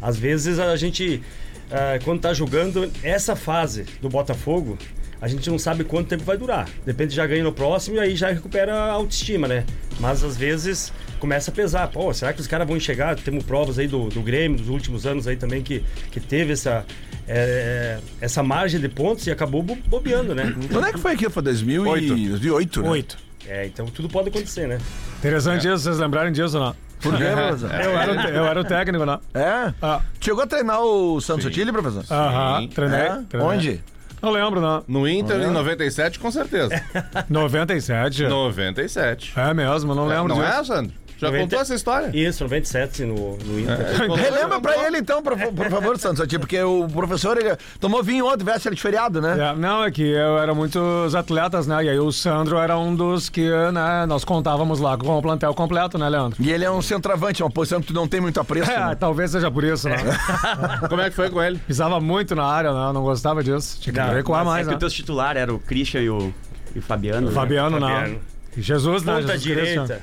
[0.00, 1.22] Às vezes a gente,
[1.70, 4.78] ah, quando tá jogando essa fase do Botafogo,
[5.20, 6.68] a gente não sabe quanto tempo vai durar.
[6.86, 9.64] Depende, já ganha no próximo e aí já recupera a autoestima, né?
[10.00, 11.88] Mas às vezes começa a pesar.
[11.88, 13.16] Pô, será que os caras vão chegar?
[13.16, 16.84] Temos provas aí do, do Grêmio, dos últimos anos aí também, que, que teve essa,
[17.26, 20.54] é, essa margem de pontos e acabou bo- bobeando, né?
[20.72, 21.30] Quando é que foi aquilo?
[21.30, 22.88] Foi 2008, 2008 né?
[22.90, 23.18] Oito.
[23.46, 24.78] É, então tudo pode acontecer, né?
[25.18, 26.74] Interessante isso, vocês lembrarem disso, não?
[27.00, 27.70] Por quê, professor?
[27.80, 29.20] Eu era, o- eu era o técnico, não?
[29.32, 29.72] É?
[29.80, 32.04] Ah, Chegou a treinar o Santos Sotilho, professor?
[32.10, 33.22] Aham, treinei, É?
[33.28, 33.48] treinei.
[33.56, 33.80] Onde?
[34.22, 34.82] Não lembro, não.
[34.88, 36.82] No Inter, em 97, com certeza.
[37.28, 38.24] 97.
[38.24, 39.32] 97.
[39.36, 40.60] É mesmo, não lembro Não disso.
[40.60, 40.92] é, Sandro?
[41.18, 41.42] Já 90.
[41.44, 42.10] contou essa história?
[42.14, 43.76] Isso, 97 no, no Inter.
[44.14, 48.44] Relembra pra ele então, por, por favor, Santos porque o professor ele tomou vinho ontem,
[48.44, 49.50] véspera de feriado, né?
[49.50, 51.84] É, não, é que eu era muitos atletas, né?
[51.84, 55.52] E aí o Sandro era um dos que, né, nós contávamos lá com o plantel
[55.54, 56.40] completo, né, Leandro?
[56.40, 58.70] E ele é um centroavante, uma posição que tu não tem muito apreço.
[58.70, 58.94] É, né?
[58.94, 59.96] talvez seja por isso, né?
[60.88, 61.58] Como é que foi com ele?
[61.66, 62.88] Pisava muito na área, né?
[62.88, 63.78] Eu não gostava disso.
[63.80, 64.76] Tinha que Não, recuar mais, é que né?
[64.76, 66.32] o teu titular era o Christian e o,
[66.74, 67.28] e o Fabiano.
[67.28, 67.32] né?
[67.32, 67.88] Fabiano, não.
[67.88, 68.20] Fabiano.
[68.56, 69.14] Jesus, né?
[69.14, 70.02] Ponta Jesus direita.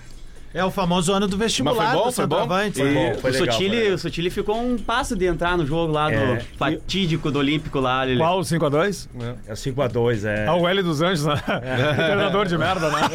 [0.56, 2.40] É o famoso ano do vestibular Mas foi bom, do foi bom?
[2.40, 2.80] centroavante.
[2.80, 3.12] Foi bom.
[3.12, 3.96] O Foi legal, Sotile, foi legal.
[3.96, 6.36] o Sotile ficou um passo de entrar no jogo lá É.
[6.38, 8.08] do fatídico do Olímpico lá.
[8.08, 8.18] Ele...
[8.20, 9.10] Qual o 5x2?
[9.48, 10.48] É o 5x2, é.
[10.48, 11.36] Ah, o L dos Anjos, né?
[11.96, 13.02] Treinador de merda, né?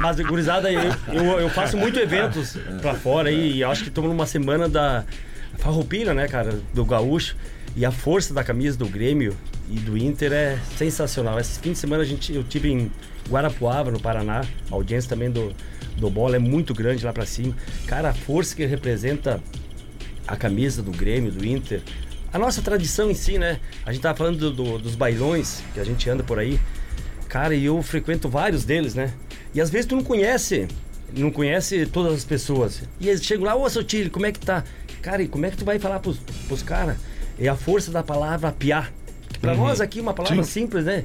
[0.00, 0.80] Mas, gurizada, eu,
[1.12, 5.04] eu, eu faço muito eventos pra fora aí, e acho que estamos numa semana da
[5.58, 7.36] farroupilha, né, cara, do gaúcho.
[7.76, 9.36] E a força da camisa do Grêmio
[9.70, 11.38] e do Inter é sensacional.
[11.38, 12.90] Esse fim de semana a gente, eu tive em
[13.30, 14.44] Guarapuava, no Paraná.
[14.70, 15.54] A audiência também do,
[15.96, 17.54] do bola é muito grande lá pra cima.
[17.86, 19.40] Cara, a força que representa
[20.26, 21.80] a camisa do Grêmio, do Inter.
[22.32, 23.58] A nossa tradição em si, né?
[23.84, 26.60] A gente tava falando do- do- dos bailões que a gente anda por aí.
[27.28, 29.12] Cara, e eu frequento vários deles, né?
[29.54, 30.68] E às vezes tu não conhece,
[31.16, 32.82] não conhece todas as pessoas.
[33.00, 34.62] E eles chegam lá, ô seu tio, como é que tá?
[35.02, 36.96] Cara, e como é que tu vai falar pros, pros caras?
[37.38, 38.92] É a força da palavra piar.
[39.32, 41.04] Que pra nós aqui é uma palavra simples, né?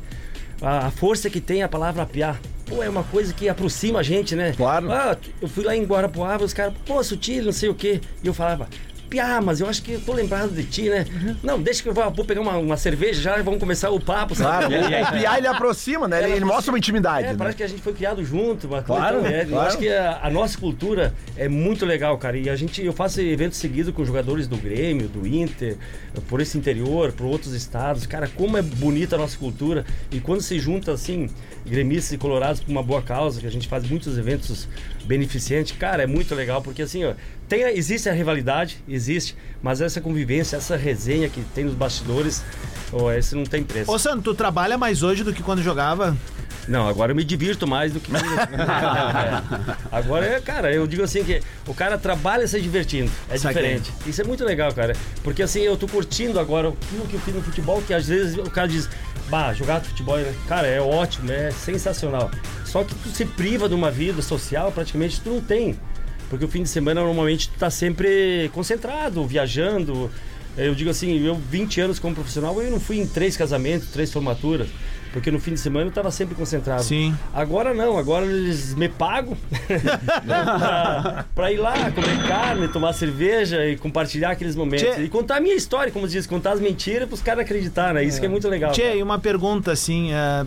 [0.62, 2.40] A, força que tem a palavra piar.
[2.66, 4.54] Pô, é uma coisa que aproxima a gente, né?
[4.56, 4.92] Claro.
[4.92, 8.02] Ah, eu fui lá em Guarapuava, os caras, pô, sutil, não sei o quê.
[8.24, 8.68] E eu falava,
[9.16, 11.06] Piá, mas eu acho que eu tô lembrado de ti, né?
[11.42, 13.98] Não, deixa que eu vou, vou pegar uma, uma cerveja já e vamos começar o
[14.00, 14.76] papo, Claro, sabe?
[14.86, 16.22] o, E aí- o Piá ele aproxima, né?
[16.22, 17.28] Ele, ele mostra uma intimidade.
[17.28, 17.36] é, né?
[17.38, 19.52] parece que a gente foi criado junto, coisa Claro, tão leve.
[19.52, 19.68] Eu claro.
[19.70, 22.38] acho que a, a nossa cultura é muito legal, cara.
[22.38, 25.78] E a gente, eu faço eventos seguidos com jogadores do Grêmio, do Inter,
[26.28, 28.06] por esse interior, por outros estados.
[28.06, 29.86] Cara, como é bonita a nossa cultura.
[30.12, 31.30] E quando se junta, assim,
[31.66, 34.68] gremistas e colorados por uma boa causa, que a gente faz muitos eventos
[35.06, 37.14] beneficentes, cara, é muito legal, porque assim, ó,
[37.48, 42.44] tem, existe a rivalidade, existe, mas essa convivência, essa resenha que tem nos bastidores,
[42.92, 43.92] ó, esse não tem preço.
[43.92, 46.18] Ô, Sandro, tu trabalha mais hoje do que quando jogava?
[46.68, 48.12] Não, agora eu me divirto mais do que.
[48.16, 49.76] É.
[49.92, 53.12] Agora é, cara, eu digo assim que o cara trabalha se divertindo.
[53.30, 53.62] É Saquei.
[53.62, 53.94] diferente.
[54.06, 54.96] Isso é muito legal, cara.
[55.24, 58.38] Porque assim, eu tô curtindo agora aquilo que eu fiz no futebol, que às vezes
[58.38, 58.90] o cara diz,
[59.30, 60.34] bah, jogar futebol, né?
[60.48, 62.30] Cara, é ótimo, é sensacional.
[62.76, 65.80] Só que tu se priva de uma vida social, praticamente tu não tem.
[66.30, 70.12] Porque o fim de semana normalmente tu tá sempre concentrado, viajando.
[70.58, 74.12] Eu digo assim, eu 20 anos como profissional, eu não fui em três casamentos, três
[74.12, 74.68] formaturas.
[75.16, 76.84] Porque no fim de semana eu tava sempre concentrado.
[76.84, 77.16] Sim.
[77.34, 79.38] Agora não, agora eles me pagam
[80.28, 84.86] pra, pra ir lá comer carne, tomar cerveja e compartilhar aqueles momentos.
[84.86, 85.04] Tchê.
[85.04, 87.94] E contar a minha história, como diz, contar as mentiras pros caras acreditarem.
[87.94, 88.04] né?
[88.04, 88.74] Isso que é muito legal.
[88.74, 88.96] Tchê, cara.
[88.98, 90.46] e uma pergunta assim: é,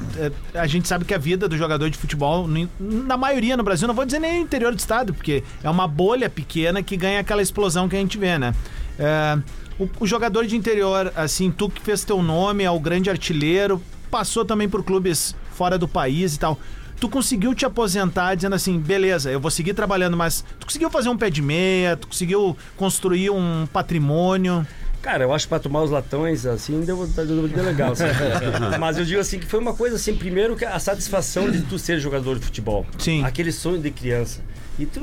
[0.55, 2.47] é, a gente sabe que a vida do jogador de futebol,
[2.79, 6.29] na maioria no Brasil, não vou dizer nem interior do estado, porque é uma bolha
[6.29, 8.55] pequena que ganha aquela explosão que a gente vê, né?
[8.99, 9.39] É,
[9.79, 13.81] o, o jogador de interior, assim, tu que fez teu nome, é o grande artilheiro,
[14.11, 16.59] passou também por clubes fora do país e tal.
[17.01, 21.09] Tu conseguiu te aposentar dizendo assim, beleza, eu vou seguir trabalhando, mas tu conseguiu fazer
[21.09, 24.67] um pé de meia, tu conseguiu construir um patrimônio.
[25.01, 27.93] Cara, eu acho que pra tomar os latões, assim, deu, deu, deu legal.
[27.93, 28.03] assim.
[28.81, 31.79] Mas eu digo assim, que foi uma coisa assim, primeiro que a satisfação de tu
[31.79, 32.85] ser jogador de futebol.
[32.99, 33.25] Sim.
[33.25, 34.41] Aquele sonho de criança.
[34.79, 35.03] E tu,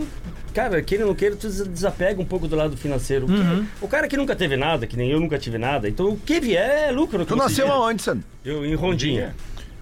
[0.54, 3.26] cara, queira ou não queira, tu des- desapega um pouco do lado financeiro.
[3.26, 6.10] O que- O cara que nunca teve nada, que nem eu nunca tive nada, então
[6.10, 7.26] o que vier é lucro.
[7.26, 8.24] Tu nasceu aonde, Sandro?
[8.44, 9.36] Eu, em Rondinha.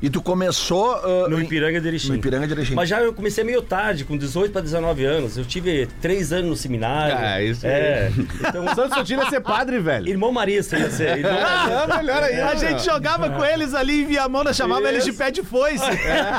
[0.03, 0.95] E tu começou.
[0.95, 2.09] ah, No Ipiranga de Erechim.
[2.09, 2.75] No Ipiranga de Erechim.
[2.75, 5.37] Mas já eu comecei meio tarde, com 18 para 19 anos.
[5.37, 7.15] Eu tive três anos no seminário.
[7.17, 8.11] Ah, isso É.
[8.41, 10.09] Então, Santos Sotila é ser padre, velho.
[10.09, 11.19] irmão Marista ia ser.
[11.19, 11.83] Irmão Marista.
[11.93, 12.41] Ah, melhor aí.
[12.41, 15.85] A gente jogava com eles ali em Viamão, nós chamava eles de pé de foice.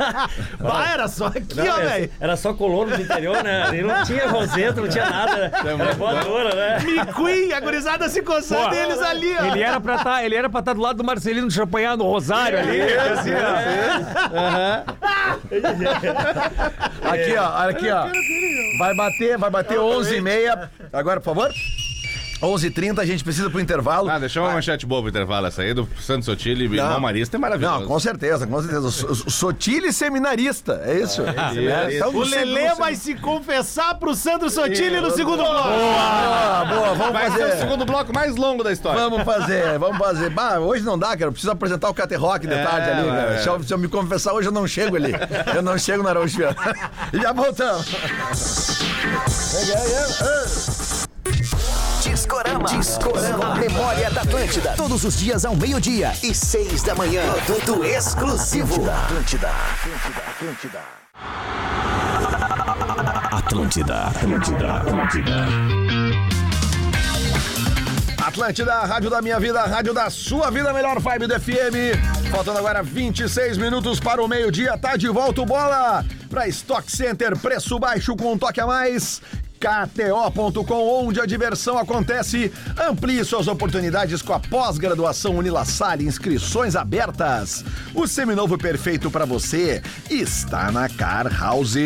[0.61, 2.11] Vai, era só aqui, Não, ó, era, velho.
[2.21, 3.71] era só colono do interior, né?
[3.79, 5.51] E não tinha roseta, não tinha nada.
[5.55, 6.79] Era voadora, né?
[6.83, 9.45] McQueen, a gurizada se coçando Pô, e eles ali, ó.
[9.47, 12.83] Ele era pra tá, ele estar do lado do Marcelino Champanhar no Rosário ali.
[12.83, 13.54] assim, ó.
[17.03, 18.07] Aqui, ó, aqui, ó.
[18.79, 20.69] Vai bater, vai bater 11h30.
[20.93, 21.51] Agora, por favor.
[22.45, 24.09] 11h30, a gente precisa pro intervalo.
[24.09, 27.37] Ah, deixa uma manchete boa pro intervalo essa aí do Santos Sotile e irmão Marista
[27.37, 27.81] é maravilhoso.
[27.81, 28.91] Não, com certeza, com certeza.
[28.91, 31.23] So- Sotile seminarista, é isso?
[31.23, 35.69] É, então, O no segundo- Lelê vai se confessar pro Sandro Sotile no segundo bloco.
[35.69, 37.61] Boa, boa, vamos Vai ser o fazer.
[37.61, 39.01] segundo bloco mais longo da história.
[39.01, 40.31] Vamos fazer, vamos fazer.
[40.31, 41.25] Bah, hoje não dá, cara.
[41.25, 43.35] Eu preciso apresentar o Cater Rock de É, tarde ali, cara.
[43.35, 43.39] é.
[43.39, 45.13] Se eu, se eu me confessar hoje, eu não chego ali.
[45.55, 46.57] Eu não chego na Araújo Viana.
[47.13, 47.87] Já voltamos.
[52.65, 52.79] Discorama.
[52.79, 53.55] Discorama.
[53.57, 54.75] Memória da Atlântida.
[54.77, 57.23] Todos os dias ao meio-dia e seis da manhã.
[57.45, 58.91] Produto exclusivo.
[58.91, 59.51] Atlântida.
[60.27, 60.81] Atlântida.
[63.31, 63.97] Atlântida.
[63.97, 64.75] Atlântida.
[64.77, 65.85] Atlântida.
[68.27, 72.31] Atlântida, a rádio da minha vida, a rádio da sua vida, melhor vibe do FM.
[72.31, 77.39] Faltando agora 26 minutos para o meio-dia, tá de volta o bola para Stock Center,
[77.39, 79.21] preço baixo com um toque a mais.
[79.65, 82.53] KTO.com, onde a diversão acontece.
[82.79, 87.65] Amplie suas oportunidades com a pós-graduação Unilassalle, inscrições abertas.
[87.95, 91.77] O seminovo perfeito para você está na Car House.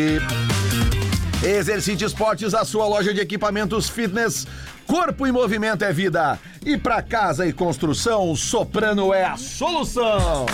[1.41, 4.45] Exercite Esportes, a sua loja de equipamentos fitness.
[4.85, 6.37] Corpo em movimento é vida.
[6.65, 10.45] E para casa e construção, Soprano é a solução.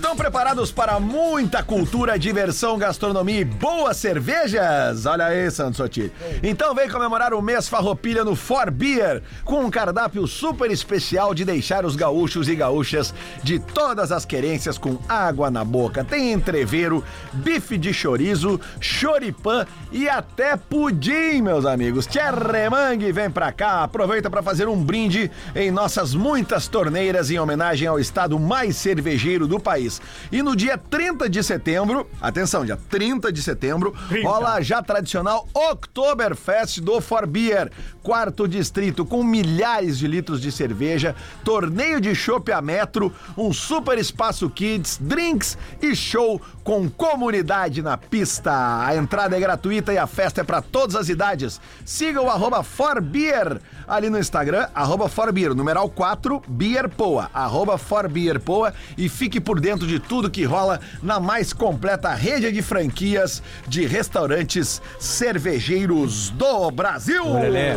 [0.00, 5.04] Estão preparados para muita cultura, diversão, gastronomia e boas cervejas?
[5.04, 6.10] Olha aí, Santos Sotiri.
[6.42, 11.44] Então vem comemorar o mês Farroupilha no For Beer, com um cardápio super especial de
[11.44, 16.02] deixar os gaúchos e gaúchas de todas as querências com água na boca.
[16.02, 22.06] Tem entreveiro, bife de chorizo, choripã e até pudim, meus amigos.
[22.06, 27.86] Tcherremangue, vem pra cá, aproveita para fazer um brinde em nossas muitas torneiras em homenagem
[27.86, 29.89] ao estado mais cervejeiro do país.
[30.30, 35.48] E no dia 30 de setembro, atenção, dia 30 de setembro, rola a já tradicional
[35.54, 37.70] Oktoberfest do For Beer,
[38.02, 43.98] quarto distrito com milhares de litros de cerveja, torneio de chopp a metro, um super
[43.98, 48.52] espaço kids, drinks e show com comunidade na pista.
[48.84, 51.60] A entrada é gratuita e a festa é para todas as idades.
[51.84, 59.08] Siga o arroba Forbeer ali no Instagram, arroba Forbeer, numeral 4, Beerpoa, arroba Forbeerpoa e
[59.08, 64.80] fique por dentro de tudo que rola na mais completa rede de franquias de restaurantes
[64.98, 67.32] cervejeiros do Brasil.
[67.34, 67.74] Lelê.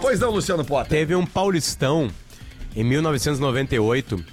[0.00, 0.90] Pois não, Luciano Potter.
[0.90, 2.10] Teve um paulistão
[2.76, 4.24] em 1998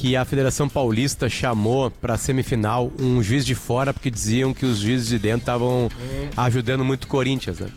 [0.00, 4.78] que a Federação Paulista chamou pra semifinal um juiz de fora porque diziam que os
[4.78, 5.90] juízes de dentro estavam
[6.36, 7.68] ajudando muito o Corinthians, né?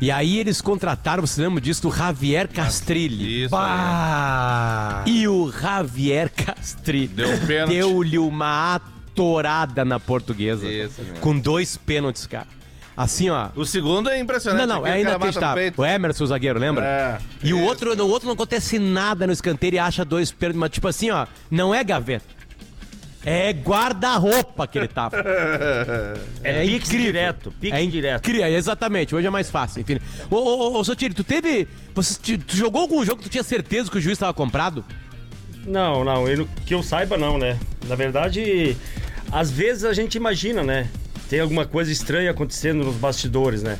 [0.00, 3.44] E aí eles contrataram, você lembra disso, do Javier Castrilli.
[3.44, 3.50] Isso.
[3.50, 5.04] Bah!
[5.06, 7.74] E o Javier Castrilli Deu pênalti.
[7.74, 10.66] deu-lhe uma atorada na portuguesa.
[10.66, 12.46] Isso com dois pênaltis, cara.
[12.96, 13.48] Assim, ó.
[13.54, 14.66] O segundo é impressionante.
[14.66, 15.72] Não, não, é inacreditável.
[15.76, 16.84] O Emerson, o zagueiro, lembra?
[16.84, 17.18] É.
[17.42, 20.60] E o outro, no outro não acontece nada no escanteio e acha dois pênaltis.
[20.60, 22.39] Mas, tipo assim, ó, não é gaveta.
[23.24, 25.16] É guarda-roupa que ele tava.
[26.42, 28.22] É, pix direto, pix é direto.
[28.22, 29.14] Cria, exatamente.
[29.14, 29.98] Hoje é mais fácil, enfim.
[30.30, 31.68] Ô, ô, ô, Sotiri, tu teve.
[31.94, 34.84] Você, tu, tu jogou algum jogo que tu tinha certeza que o juiz estava comprado?
[35.66, 37.58] Não, não, eu, que eu saiba não, né?
[37.86, 38.74] Na verdade,
[39.30, 40.88] às vezes a gente imagina, né?
[41.28, 43.78] Tem alguma coisa estranha acontecendo nos bastidores, né?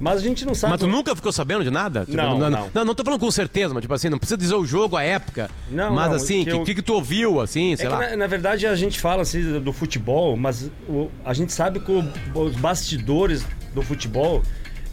[0.00, 0.72] Mas a gente não sabe.
[0.72, 2.00] Mas tu nunca ficou sabendo de nada?
[2.04, 2.70] Tipo, Não, não, não.
[2.72, 2.84] não.
[2.84, 5.50] Não tô falando com certeza, mas tipo assim, não precisa dizer o jogo, a época.
[5.70, 7.92] Não, Mas não, assim, o que eu- que, que tu ouviu, assim, É sei que,
[7.92, 7.98] lá.
[8.10, 11.90] na, na verdade, a gente fala assim do futebol, mas o- a gente sabe que
[11.90, 12.04] o-
[12.40, 14.42] os bastidores do futebol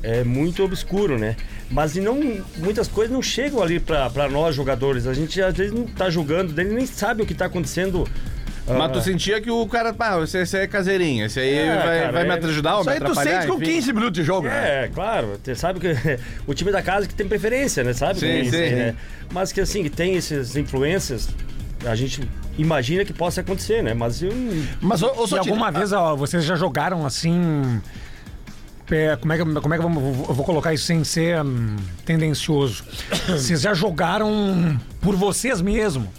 [0.02, 1.36] é muito obscuro, né?
[1.70, 2.20] Mas e não,
[2.58, 5.08] muitas coisas não chegam ali pra nós jogadores.
[5.08, 8.08] A gente às vezes não tá jogando, dele nem sabe o que tá acontecendo.
[8.67, 11.99] Mas tu sentia que o cara, pá, esse, esse é caseirinho, esse aí É, vai,
[11.99, 13.65] cara, vai me é- ajudar ou Isso me aí tu sente com enfim.
[13.65, 14.86] 15 minutos de jogo, né?
[14.86, 15.39] É, claro.
[15.43, 15.88] Você sabe que
[16.47, 17.93] o time da casa que tem preferência, né?
[17.93, 18.19] Sabe?
[18.19, 18.58] Sim, sim.
[18.58, 18.95] né?
[19.32, 21.30] Mas que assim, que tem essas influências,
[21.86, 23.93] a gente imagina que possa acontecer, né?
[23.93, 24.32] Mas eu.
[24.82, 27.80] Mas, ô, ô E Sotiri, alguma vez ó, vocês já jogaram assim.
[28.91, 31.39] é, como é que, como é que eu vou, eu vou colocar isso sem ser
[31.43, 32.84] hum, tendencioso?
[33.30, 36.12] Vocês já jogaram por vocês mesmo.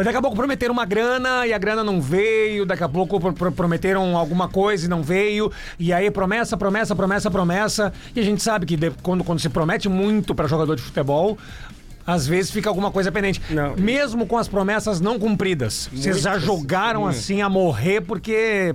[0.00, 3.20] Mas daqui a pouco prometeram uma grana e a grana não veio, daqui a pouco
[3.20, 8.20] pro- pro- prometeram alguma coisa e não veio, e aí promessa, promessa, promessa, promessa, e
[8.20, 11.36] a gente sabe que quando, quando se promete muito para jogador de futebol,
[12.06, 13.40] às vezes fica alguma coisa pendente.
[13.50, 13.76] Não.
[13.76, 15.88] Mesmo com as promessas não cumpridas.
[15.92, 18.74] Vocês já jogaram assim a morrer porque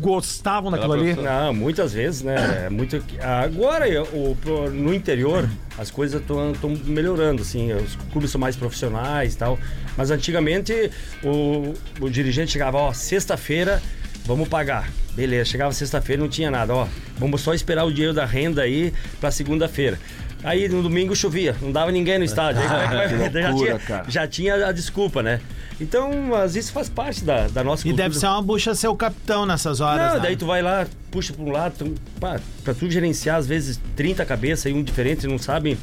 [0.00, 1.14] gostavam daquilo ali?
[1.14, 2.64] Não, muitas vezes, né?
[2.66, 3.02] É Muito...
[3.20, 4.36] Agora, o,
[4.72, 6.54] no interior, as coisas estão
[6.84, 7.72] melhorando, assim.
[7.72, 9.58] Os clubes são mais profissionais e tal.
[9.96, 10.90] Mas antigamente,
[11.22, 13.82] o, o dirigente chegava, ó, sexta-feira,
[14.24, 14.88] vamos pagar.
[15.14, 16.86] Beleza, chegava sexta-feira não tinha nada, ó.
[17.18, 19.98] Vamos só esperar o dinheiro da renda aí pra segunda-feira.
[20.44, 22.62] Aí no domingo chovia, não dava ninguém no estádio.
[22.62, 22.66] Aí,
[22.98, 24.04] é que vai- já, loucura, tinha, cara.
[24.08, 25.40] já tinha a desculpa, né?
[25.80, 28.08] Então, mas isso faz parte da, da nossa E cultura.
[28.08, 30.06] deve ser uma bucha ser o capitão nessas horas.
[30.08, 30.20] Não, né?
[30.20, 33.80] daí tu vai lá, puxa pra um lado, tu, pá, pra tu gerenciar às vezes
[33.96, 35.76] 30 cabeças e um diferente, não sabem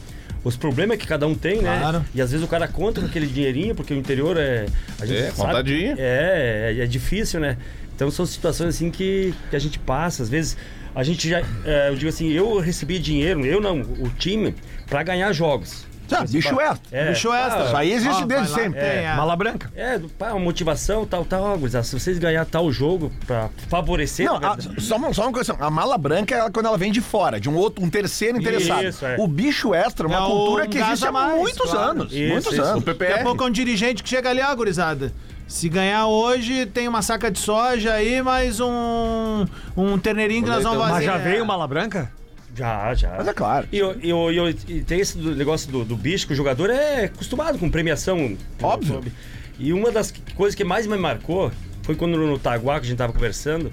[0.44, 1.78] os problemas que cada um tem, né?
[1.80, 2.06] Claro.
[2.14, 4.66] E às vezes o cara conta com aquele dinheirinho, porque o interior é.
[5.00, 5.96] A gente É, sabe, contadinho.
[5.98, 7.58] É, é, é difícil, né?
[7.96, 10.58] Então são situações assim que, que a gente passa, às vezes.
[10.96, 11.42] A gente já.
[11.66, 14.56] é, eu digo assim, eu recebi dinheiro, eu não, o time,
[14.88, 15.86] pra ganhar jogos.
[16.08, 16.80] Tá, bicho extra.
[16.92, 17.66] É, Bicho extra.
[17.66, 18.80] Isso aí existe Ó, desde sempre.
[18.80, 19.16] tem, é.
[19.16, 19.72] Mala branca.
[19.76, 21.58] É, pá, uma motivação, tal, tal.
[21.84, 24.26] se vocês ganhar tal jogo pra favorecer.
[24.28, 25.56] Não, a, só, uma, só uma coisa.
[25.60, 28.86] A mala branca é quando ela vem de fora, de um outro, um terceiro interessado.
[28.86, 29.16] Isso, é.
[29.18, 31.90] O bicho extra é uma É cultura que existe há mais, muitos claro.
[31.90, 32.14] anos.
[32.14, 32.62] Isso, muitos isso.
[32.62, 32.84] anos.
[32.84, 33.24] O Daqui a PPR.
[33.24, 35.12] pouco é um dirigente que chega ali, ó, gurizada.
[35.48, 39.46] Se ganhar hoje, tem uma saca de soja aí, mais um,
[39.78, 40.94] um terneirinho que nós vamos fazer.
[40.94, 42.12] Mas já veio mala branca?
[42.56, 43.16] Já, já.
[43.18, 43.68] Mas é claro.
[43.72, 47.06] E, eu- eu- eu- e tem esse negócio do, do bicho, que o jogador é
[47.06, 48.36] acostumado com premiação.
[48.62, 48.96] Óbvio.
[48.96, 49.14] sabe?
[49.60, 51.52] E uma das coisas que mais me marcou
[51.84, 53.72] foi quando no Taguá, que a gente tava conversando,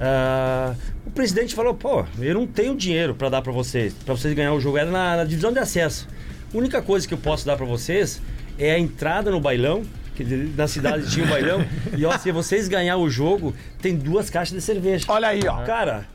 [0.00, 0.74] ah,
[1.06, 4.52] o presidente falou, pô, eu não tenho dinheiro pra dar pra vocês, pra vocês ganhar
[4.54, 6.08] o jogo, era na, na divisão de acesso.
[6.52, 8.20] A única coisa que eu posso dar pra vocês
[8.58, 9.82] é a entrada no bailão,
[10.16, 11.64] que na cidade tinha um bailão,
[11.96, 15.04] e ó, se vocês ganhar o jogo, tem duas caixas de cerveja.
[15.08, 15.62] Olha aí, ó.
[15.64, 16.06] Cara,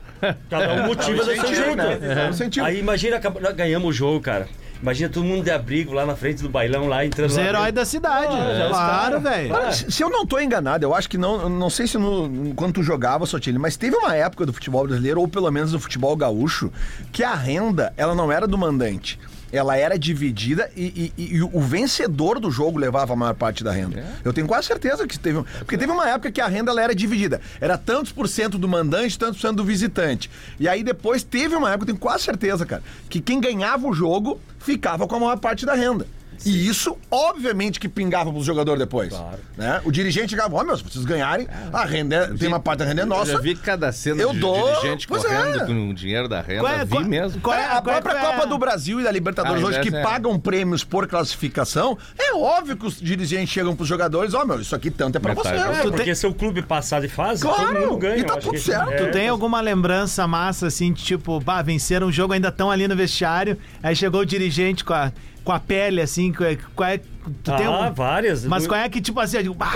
[0.50, 1.76] cada um motiva do seu incentivo, jeito.
[1.76, 1.98] né?
[2.24, 2.66] É um incentivo.
[2.66, 3.18] Aí imagina,
[3.54, 4.48] ganhamos o jogo, cara.
[4.82, 7.84] Imagina todo mundo de abrigo lá na frente do bailão, lá entrando Os heróis da
[7.84, 8.34] cidade.
[8.34, 9.72] Ah, já os claro, velho.
[9.72, 12.74] Se se eu não tô enganado, eu acho que não, não sei se no, quando
[12.74, 16.16] tu jogava, Sotile, mas teve uma época do futebol brasileiro, ou pelo menos do futebol
[16.16, 16.72] gaúcho,
[17.12, 19.20] que a renda, ela não era do mandante.
[19.52, 23.70] Ela era dividida e, e- e o vencedor do jogo levava a maior parte da
[23.70, 24.02] renda.
[24.24, 25.42] Eu tenho quase certeza que teve.
[25.58, 27.40] Porque teve uma época que a renda ela era dividida.
[27.60, 30.30] Era tantos por cento do mandante, tantos por cento do visitante.
[30.58, 33.92] E aí depois teve uma época, eu tenho quase certeza, cara, que quem ganhava o
[33.92, 36.06] jogo ficava com a maior parte da renda.
[36.44, 39.12] E isso, obviamente, que pingava pros jogadores depois.
[39.56, 39.80] Né?
[39.84, 42.84] O dirigente chegava, ó, meu, se vocês ganharem, a renda é- tem uma parte da
[42.86, 43.32] renda é Eu nossa.
[43.32, 45.66] já vi cada cena Eu de dou- dirigente pois correndo é.
[45.66, 46.60] com o dinheiro da renda.
[46.60, 47.40] Qual é- vi qual- mesmo.
[47.40, 49.80] qual É, a qual própria qual é- Copa do Brasil e da Libertadores Ah, hoje,
[49.80, 50.02] que é.
[50.02, 54.74] pagam prêmios por classificação, é óbvio que os dirigentes chegam pros jogadores, ó, meu, isso
[54.74, 55.58] aqui tanto é pra Metade.
[55.58, 55.86] você.
[55.86, 58.16] É, porque se o clube passar de fase, todo Claro, mundo ganha.
[58.18, 58.90] e tá eu tudo que- certo.
[58.92, 62.70] é, Tu tem alguma lembrança massa, assim, de tipo, bah, venceram o jogo, ainda estão
[62.70, 65.12] ali no vestiário, aí chegou o dirigente com a,
[65.44, 66.58] com a pele, assim, qual é...
[66.74, 68.44] Qual é tu tem Ah, algum- várias.
[68.44, 69.72] Mas qual é que, tipo assim, eu digo, bah,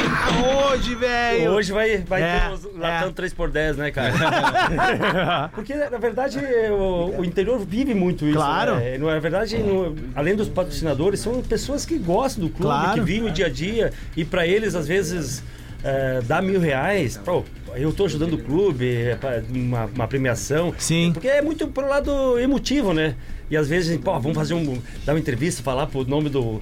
[0.73, 1.53] hoje, velho...
[1.53, 3.13] Hoje vai, vai É, ter os latão é.
[3.13, 4.13] 3x10, né, cara?
[5.55, 6.39] Porque, na verdade,
[6.71, 8.37] o, o interior vive muito isso.
[8.37, 8.77] Claro.
[8.77, 8.99] Né?
[8.99, 12.95] Na verdade, no- além dos patrocinadores, são pessoas que gostam do clube, Claro.
[12.95, 13.93] que vivem o dia a dia.
[14.17, 15.43] E pra eles, às vezes,
[15.85, 17.17] é, dá mil reais.
[17.25, 17.45] Pô,
[17.77, 19.19] eu tô ajudando o clube, é
[19.51, 20.75] uma, uma premiação.
[20.79, 21.11] Sim.
[21.13, 23.15] Porque é muito pro lado emotivo, né?
[23.49, 24.81] E às vezes, pô, vamos fazer um.
[25.05, 26.61] dar uma entrevista, falar pro nome do,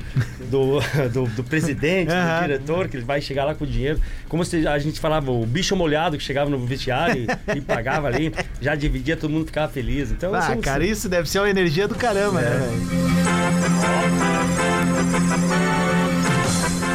[0.50, 0.80] do,
[1.12, 2.36] do, do presidente, Aham.
[2.36, 3.98] do diretor, que ele vai chegar lá com o dinheiro.
[4.28, 8.08] Como se a gente falava, o bicho molhado que chegava no vestiário e, e pagava
[8.08, 10.10] ali, já dividia, todo mundo ficava feliz.
[10.10, 13.84] Então, Ah, são- cara, isso deve ser uma energia do caramba, né, velho?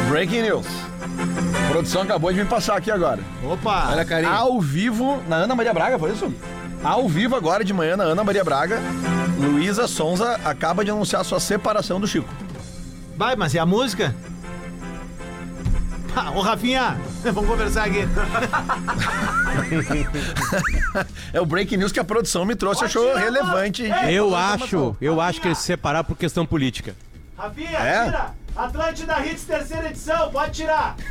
[0.08, 0.66] Breaking news.
[1.66, 3.20] A produção acabou de me passar aqui agora.
[3.44, 3.88] Opa!
[3.90, 4.32] Olha, carinho.
[4.32, 6.32] Ao vivo, na Ana Maria Braga, foi isso?
[6.82, 8.80] Ao vivo agora de manhã na Ana Maria Braga,
[9.40, 12.28] Luísa Sonza acaba de anunciar sua separação do Chico.
[13.16, 14.14] Vai, mas e a música?
[16.14, 18.00] Ah, ô Rafinha, vamos conversar aqui.
[21.32, 23.84] É o breaking news que a produção me trouxe, achou tirar, relevante.
[24.08, 26.94] Eu acho, eu acho que eles se separaram por questão política.
[27.36, 28.04] Rafinha, É?
[28.06, 28.34] tira!
[28.56, 30.96] Atlântida Hits, terceira edição, pode tirar!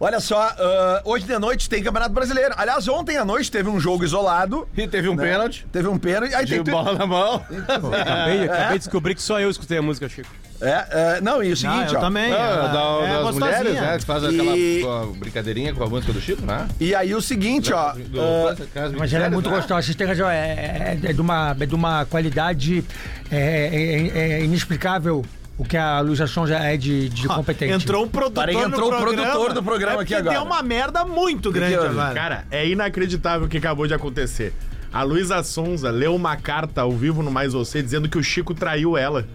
[0.00, 2.54] Olha só, ah, hoje de noite tem Campeonato Brasileiro.
[2.56, 4.68] Aliás, ontem à noite teve um jogo isolado.
[4.76, 5.64] E teve um pênalti.
[5.70, 6.34] Teve um pênalti.
[6.34, 7.36] Aí De tem, bola na mão.
[7.36, 10.28] Acabei, acabei de descobrir que só eu escutei a música, Chico.
[10.64, 12.00] É, é, não, e o seguinte, eu ó.
[12.00, 12.32] também.
[12.32, 13.46] Ah, é, da, é das gostosinha.
[13.58, 13.98] mulheres, né?
[13.98, 16.68] Que faz aquela E- com a brincadeirinha com a música do Chico, né?
[16.78, 17.92] E aí o seguinte, ó.
[17.92, 18.54] Do- ah,
[18.96, 19.56] Mas ela é muito né?
[19.56, 22.84] gostosa, vocês têm razão, é, é- é de, uma, é de uma qualidade
[23.30, 25.24] é, é- é inexplicável
[25.58, 27.72] o que a Luísa Sonja é de, de competente.
[27.72, 29.26] Entrou um produtor Parei que entrou no o programa.
[29.30, 30.36] produtor do programa é aqui porque agora.
[30.38, 31.88] deu uma merda muito grande houve?
[31.88, 32.14] agora.
[32.14, 34.52] Cara, é inacreditável o que acabou de acontecer.
[34.92, 38.54] A Luísa Sonza leu uma carta ao vivo no Mais Você dizendo que o Chico
[38.54, 39.26] traiu ela.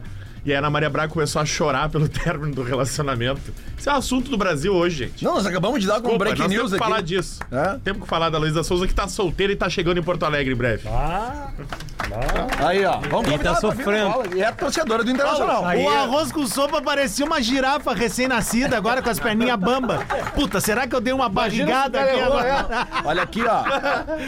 [0.47, 3.53] E a Ana Maria Braga começou a chorar pelo término do relacionamento.
[3.77, 5.21] Isso é um assunto do Brasil hoje, gente.
[5.25, 6.83] Não, nós acabamos de dar com Desculpa, breaking nós news temos que aqui.
[6.89, 7.39] falar disso.
[7.51, 7.79] É?
[7.83, 10.53] Temos que falar da Luísa Souza que tá solteira e tá chegando em Porto Alegre
[10.53, 10.87] em breve.
[10.87, 11.49] Ah,
[12.65, 12.99] Aí, ó.
[13.09, 14.37] Vamos E convidar tá ela pra vir sofrendo.
[14.37, 15.65] E é torcedora do Internacional.
[15.65, 19.99] Aí o é- arroz com sopa parecia uma girafa recém-nascida, agora com as perninhas bamba.
[20.33, 22.87] Puta, será que eu dei uma barrigada aqui agora?
[23.03, 23.63] Olha aqui, ó.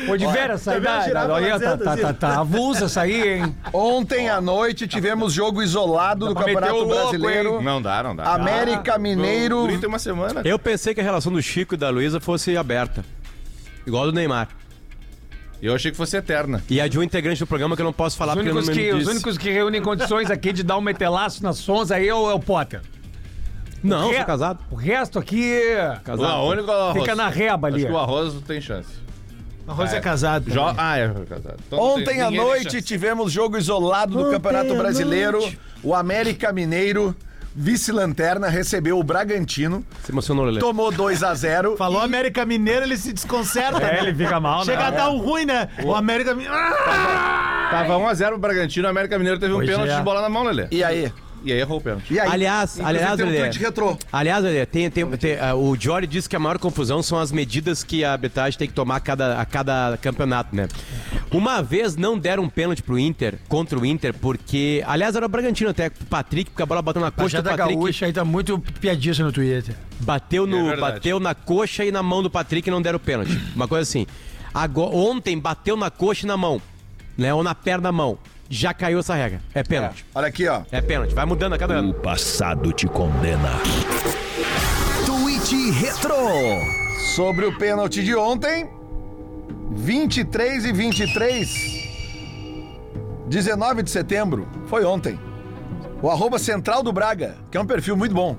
[0.06, 1.06] Pô, de veras, essa a idade.
[1.06, 2.02] girafa Olha, tá, fazendo tá, assim?
[2.02, 3.56] tá, tá avulsa essa aí, hein?
[3.72, 7.62] Ontem à noite tivemos jogo isolado do Campeonato louco, Brasileiro.
[7.62, 8.34] Não dá, não dá.
[8.34, 9.62] América Mineiro.
[9.62, 10.42] Guri tem uma semana.
[10.46, 13.04] Eu pensei que a relação do Chico e da Luísa fosse aberta.
[13.86, 14.48] Igual a do Neymar.
[15.62, 16.64] E eu achei que fosse eterna.
[16.70, 18.68] E a de um integrante do programa que eu não posso falar Os porque únicos,
[18.70, 19.12] eu não que, me os disse.
[19.12, 22.34] únicos que reúnem condições aqui de dar um metelaço nas sons aí é o, é
[22.34, 22.82] o Potter.
[23.84, 24.60] Não, O sou re- casado.
[24.72, 25.54] O resto aqui
[26.04, 26.26] Casado.
[26.32, 27.00] Ah, o único é o arroz.
[27.02, 27.78] fica na reba ali.
[27.78, 28.90] Acho que o arroz não tem chance.
[29.70, 30.50] O arroz é, casado.
[30.50, 30.62] Jo...
[30.76, 31.58] Ah, é casado.
[31.68, 35.40] Então Ontem à noite tivemos jogo isolado do Campeonato Brasileiro.
[35.84, 37.16] O América Mineiro,
[37.56, 39.86] vice-lanterna, recebeu o Bragantino.
[40.04, 40.60] Se emocionou, Lelê.
[40.60, 43.78] Tomou 2 a 0 Falou América Mineiro, ele se desconcerta.
[43.78, 44.00] É, né?
[44.02, 44.66] ele fica mal, né?
[44.66, 45.70] Chega a dar um ruim, né?
[45.84, 46.56] O América Mineiro.
[47.70, 49.98] Tava 1x0 o Bragantino, o América Mineiro teve um Pois pênalti é.
[49.98, 50.68] de bola na mão, Lelê.
[50.72, 51.14] E aí?
[51.44, 52.14] E aí errou o pênalti.
[52.14, 53.40] E aí, Aliás, aliás, um Lelê.
[53.40, 53.98] tweet retrô.
[54.12, 57.32] Aliás, Lelê, tem, tem, tem, ah, o Jory disse que a maior confusão são as
[57.32, 60.68] medidas que a arbitragem tem que tomar a cada, a cada campeonato, né?
[61.32, 64.84] Uma vez não deram um pênalti pro Inter, contra o Inter, porque.
[64.88, 67.56] Aliás, era o Bragantino até, pro Patrick, porque a bola bateu na coxa do da
[67.58, 67.76] Patrick.
[67.80, 69.76] Gaúcha aí tá muito piadista no Twitter.
[70.00, 73.40] Bateu, no, É bateu na coxa e na mão do Patrick e não deram pênalti.
[73.56, 74.08] Uma coisa assim.
[74.54, 76.62] Agora, ontem bateu na coxa e na mão.
[77.18, 77.34] Né?
[77.34, 78.18] Ou na perna da mão.
[78.50, 79.40] Já caiu essa regra.
[79.54, 80.04] É pênalti.
[80.16, 80.64] Olha aqui, ó.
[80.72, 81.14] É, pênalti.
[81.14, 81.92] Vai mudando a cada ano.
[81.92, 83.52] O passado te condena.
[85.06, 86.16] Tweet Retro.
[87.16, 88.70] Sobre o pênalti de ontem,
[89.72, 91.50] 23 e 23,
[93.28, 95.20] 19 de setembro, foi ontem.
[96.02, 98.36] O arroba central do Braga, que é um perfil muito bom,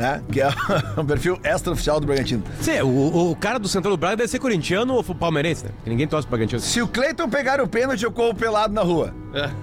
[0.00, 0.22] né?
[0.32, 0.48] Que é
[0.96, 2.42] um perfil extra-oficial do Bragantino.
[2.60, 5.70] Cê, o, o cara do Central do Braga deve ser corintiano ou palmeirense, né?
[5.84, 6.60] Que ninguém torce pro Bragantino.
[6.60, 9.14] Se o Cleiton pegar o pênalti, eu corro pelado na rua.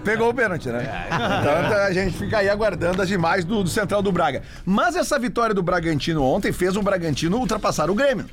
[0.03, 1.07] Pegou o pênalti, né?
[1.07, 4.43] Então a gente fica aí aguardando as imagens do, do central do Braga.
[4.63, 8.25] Mas essa vitória do Bragantino ontem fez o Bragantino ultrapassar o Grêmio.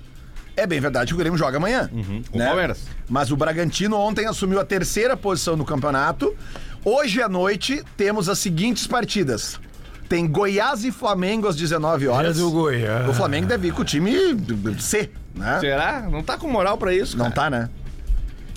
[0.57, 1.91] É bem verdade que o Grêmio joga amanhã.
[2.33, 2.47] O né?
[2.47, 2.85] Palmeiras.
[3.09, 6.37] Mas o Bragantino ontem assumiu a terceira posição no campeonato.
[6.85, 9.59] Hoje à noite temos as seguintes partidas.
[10.15, 12.39] Tem Goiás e Flamengo às 19 horas.
[12.39, 13.09] Goiás.
[13.09, 14.12] O Flamengo deve ir com o time
[14.79, 15.59] C, né?
[15.59, 16.07] Será?
[16.09, 17.35] Não tá com moral pra isso, Não cara.
[17.35, 17.69] tá, né?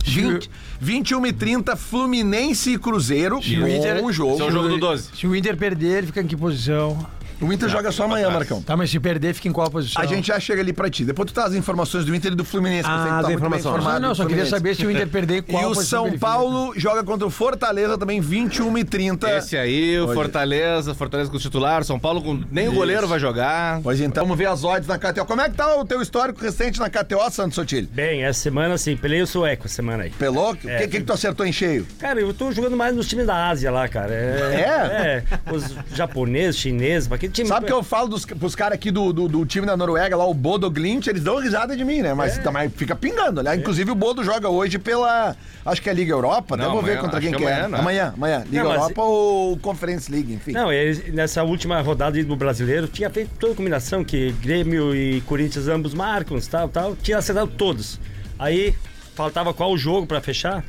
[0.05, 3.39] 20, 21 e 30, Fluminense e Cruzeiro.
[3.39, 4.34] O Inter- Bom jogo.
[4.34, 5.10] Esse é o jogo do 12.
[5.16, 7.03] Se o Inter perder, ele fica em que posição?
[7.40, 8.62] O Inter joga só amanhã, Marcão.
[8.62, 10.02] Tá, mas se perder, fica em qual posição?
[10.02, 11.06] A gente já chega ali pra ti.
[11.06, 12.84] Depois tu traz as informações do Inter e do Fluminense.
[12.84, 13.84] que que Ah, tá as muito bem informações.
[13.84, 16.18] Não, não, só queria saber se o Inter perder, qual E o posição São.
[16.18, 19.38] Paulo joga contra o Fortaleza também, 21 e 30.
[19.38, 20.14] Esse aí, o Hoje.
[20.16, 22.42] Fortaleza, Fortaleza com o titular, São Paulo com.
[22.52, 23.82] Nem o goleiro vai jogar.
[23.82, 25.26] Pois então, vamos ver as odds na KTO.
[25.26, 27.88] Como é que tá o teu histórico recente na KTO, Santos Sotilho?
[27.92, 30.10] Bem, essa semana, assim, pelei o sueco essa semana aí.
[30.12, 30.52] Pelou?
[30.54, 31.86] O que, que, que tu acertou em cheio?
[32.00, 34.14] Cara, eu tô jogando mais nos times da Ásia lá, cara.
[34.14, 35.24] É?
[35.28, 35.52] É.
[35.52, 37.47] Os japoneses, chineses, aquele time.
[37.47, 40.25] Sabe que eu falo dos, pros caras aqui do, do, do time da Noruega, lá,
[40.25, 42.13] o Bodo Glint, eles dão risada de mim, né?
[42.13, 43.55] Mas também fica pingando, né?
[43.55, 45.36] Inclusive o Bodo joga hoje pela.
[45.65, 47.51] Acho que é Liga Europa, Não, vou ver contra quem que que é.
[47.53, 47.80] amanhã, né?
[47.80, 48.43] Amanhã, amanhã.
[48.45, 50.51] Liga Não, mas- Europa ou Conference League, enfim.
[50.53, 55.21] Não, eles, nessa última rodada do brasileiro, tinha feito toda a combinação que Grêmio e
[55.21, 56.95] Corinthians ambos marcam, tal, tal.
[56.95, 57.99] Tinha acertado todos.
[58.39, 58.73] Aí
[59.15, 60.63] faltava qual jogo pra fechar?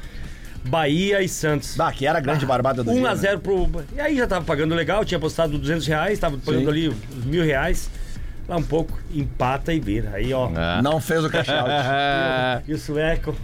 [0.64, 1.78] Bahia e Santos.
[1.78, 3.70] Ah, que era a grande barbada do dia, 1 a 0 pro.
[3.94, 6.68] E aí já tava pagando legal, tinha apostado 200 reais, tava pagando Sim.
[6.68, 7.90] ali mil reais.
[8.48, 10.10] Lá um pouco, empata e vira.
[10.14, 10.48] Aí, ó.
[10.48, 10.80] né?
[10.82, 11.70] Não fez o cash out.
[12.68, 13.34] E o sueco.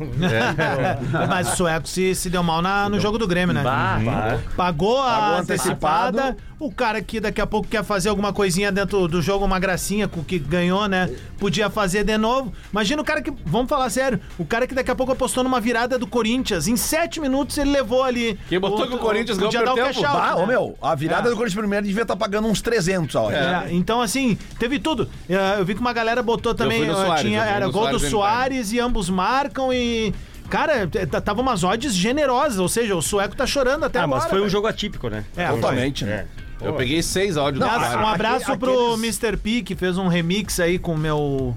[1.29, 3.63] Mas o sueco se, se deu mal na- no jogo do Grêmio, né?
[3.63, 4.39] Bah, bah.
[4.57, 6.23] Pagou a Pagou antecipada.
[6.23, 6.55] antecipado.
[6.61, 10.09] O cara que daqui a pouco quer fazer alguma coisinha dentro do jogo, uma gracinha
[10.09, 11.11] com o que ganhou, né?
[11.39, 12.53] Podia fazer de novo.
[12.73, 13.31] Imagina o cara que.
[13.45, 14.19] Vamos falar sério.
[14.39, 16.67] O cara que daqui a pouco apostou numa virada do Corinthians.
[16.69, 18.39] Em sete minutos ele levou ali.
[18.49, 20.09] Quem botou que o Corinthians ganhou podia dar o cash tempo?
[20.09, 20.43] out, Ah, né?
[20.43, 23.67] ô meu, a virada do Corinthians primeiro devia estar pagando uns 300 a hora.
[23.69, 25.09] É, então, assim, teve tudo.
[25.29, 26.79] É, Eu vi que uma galera botou também.
[26.79, 30.15] fui no Soares, tinha, eu fui era gol do Soares Soares e ambos marcam e.
[30.51, 30.87] Cara,
[31.25, 34.21] tava umas odds generosas, ou seja, o sueco tá chorando até Ah, agora.
[34.21, 35.25] mas foi um jogo atípico, né?
[35.37, 36.27] É, Totalmente, né?
[36.61, 36.67] É.
[36.69, 38.05] Eu peguei seis áudios do Aliás, cara.
[38.05, 39.37] um abraço Aquele- pro aqueles- Mr.
[39.39, 41.57] P, que fez um remix aí com o meu.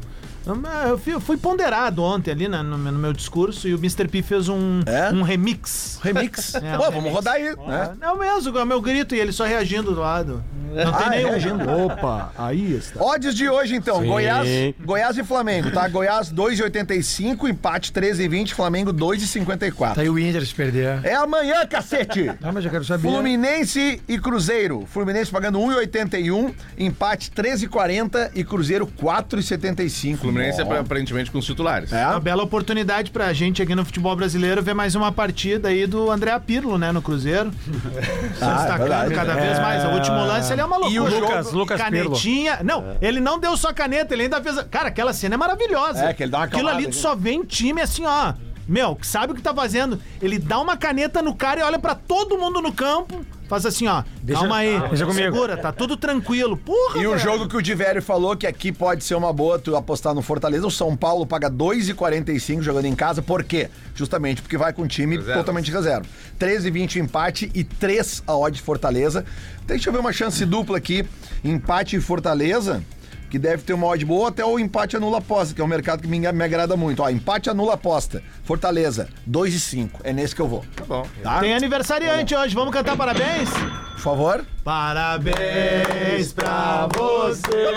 [0.89, 4.07] Eu fui, fui ponderado ontem ali né, no, meu- no meu discurso e o Mr.
[4.07, 5.09] P fez um, É?
[5.13, 5.99] um remix.
[6.01, 6.53] Remix.
[6.67, 7.15] É, Pô, um vamos remix.
[7.15, 7.95] rodar aí, né?
[8.01, 10.43] É o mesmo, é o meu grito e ele só reagindo do lado.
[10.73, 11.29] Não tem Ah, nenhum.
[11.29, 11.69] reagindo.
[11.85, 13.01] Opa, aí está.
[13.03, 14.05] Odds de hoje, então.
[14.05, 14.47] Goiás,
[14.83, 15.87] Goiás e Flamengo, tá?
[15.87, 19.95] Goiás 2,85, empate 13,20, Flamengo 2,54.
[19.95, 20.99] Tá aí o Inter se perder.
[21.03, 22.25] É amanhã, cacete!
[22.41, 23.07] Não, mas eu quero saber.
[23.09, 24.85] Fluminense e Cruzeiro.
[24.91, 30.36] Fluminense pagando 1,81, empate 13,40 e Cruzeiro 4,75.
[30.37, 31.91] Fluminense é aparentemente com os titulares.
[31.91, 32.05] É?
[32.07, 36.09] Uma bela oportunidade pra gente aqui no futebol brasileiro ver mais uma partida aí do
[36.11, 37.51] André Pirlo, né, no Cruzeiro.
[38.37, 39.13] Se Ah, é destacando verdade.
[39.15, 39.83] cada vez mais.
[39.85, 40.93] O último lance ele é uma loucura.
[40.95, 42.59] E o Lucas- jogo- Lucas canetinha.
[42.63, 44.55] Não, ele não deu só caneta, ele ainda fez.
[44.69, 46.05] Cara, aquela cena é maravilhosa.
[46.05, 48.33] É, que ele dá uma Aquilo ali só vem time assim, ó.
[48.67, 49.97] Meu, que sabe o que tá fazendo.
[50.21, 53.25] Ele dá uma caneta no cara e olha pra todo mundo no campo.
[53.47, 54.03] Faz assim, ó.
[54.33, 54.79] calma aí.
[54.89, 55.33] deixa comigo.
[55.33, 56.57] Segura, tá tudo tranquilo.
[56.57, 57.21] Porra, E o velho.
[57.21, 60.67] jogo que o Divério falou que aqui pode ser uma boa tu apostar no Fortaleza,
[60.67, 63.69] o São Paulo paga 2,45 jogando em casa, por quê?
[63.95, 65.37] Justamente porque vai com um time Reservas.
[65.37, 66.05] totalmente reserva.
[66.39, 69.25] 13,20 o empate e 3 a odd de Fortaleza.
[69.65, 71.05] Deixa eu ver uma chance dupla aqui,
[71.43, 72.83] empate e Fortaleza,
[73.29, 76.01] que deve ter uma odd boa, até o empate anula aposta, que é um mercado
[76.01, 77.01] que me, me agrada muito.
[77.03, 80.63] Ó, empate anula aposta, Fortaleza, 2,5, é nesse que eu vou.
[80.75, 81.07] Tá bom.
[81.21, 81.39] Tá?
[81.39, 83.49] Tem aniversariante hoje, vamos cantar parabéns?
[83.49, 84.45] Por favor.
[84.63, 87.67] Parabéns pra você.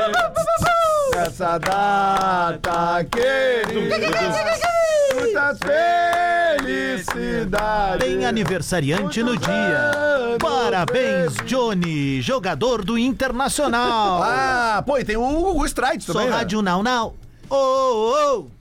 [1.16, 3.96] Essa data querida.
[5.14, 5.58] muitas
[6.60, 8.06] felicidades.
[8.06, 9.90] Tem aniversariante no dia.
[10.38, 14.22] Parabéns, Johnny, jogador do Internacional.
[14.22, 16.30] Ah, pô, e tem o Hugo Strike Sou também.
[16.30, 16.36] né?
[16.36, 17.14] Rádio Now Now.
[17.50, 18.46] Ô, ô, ô.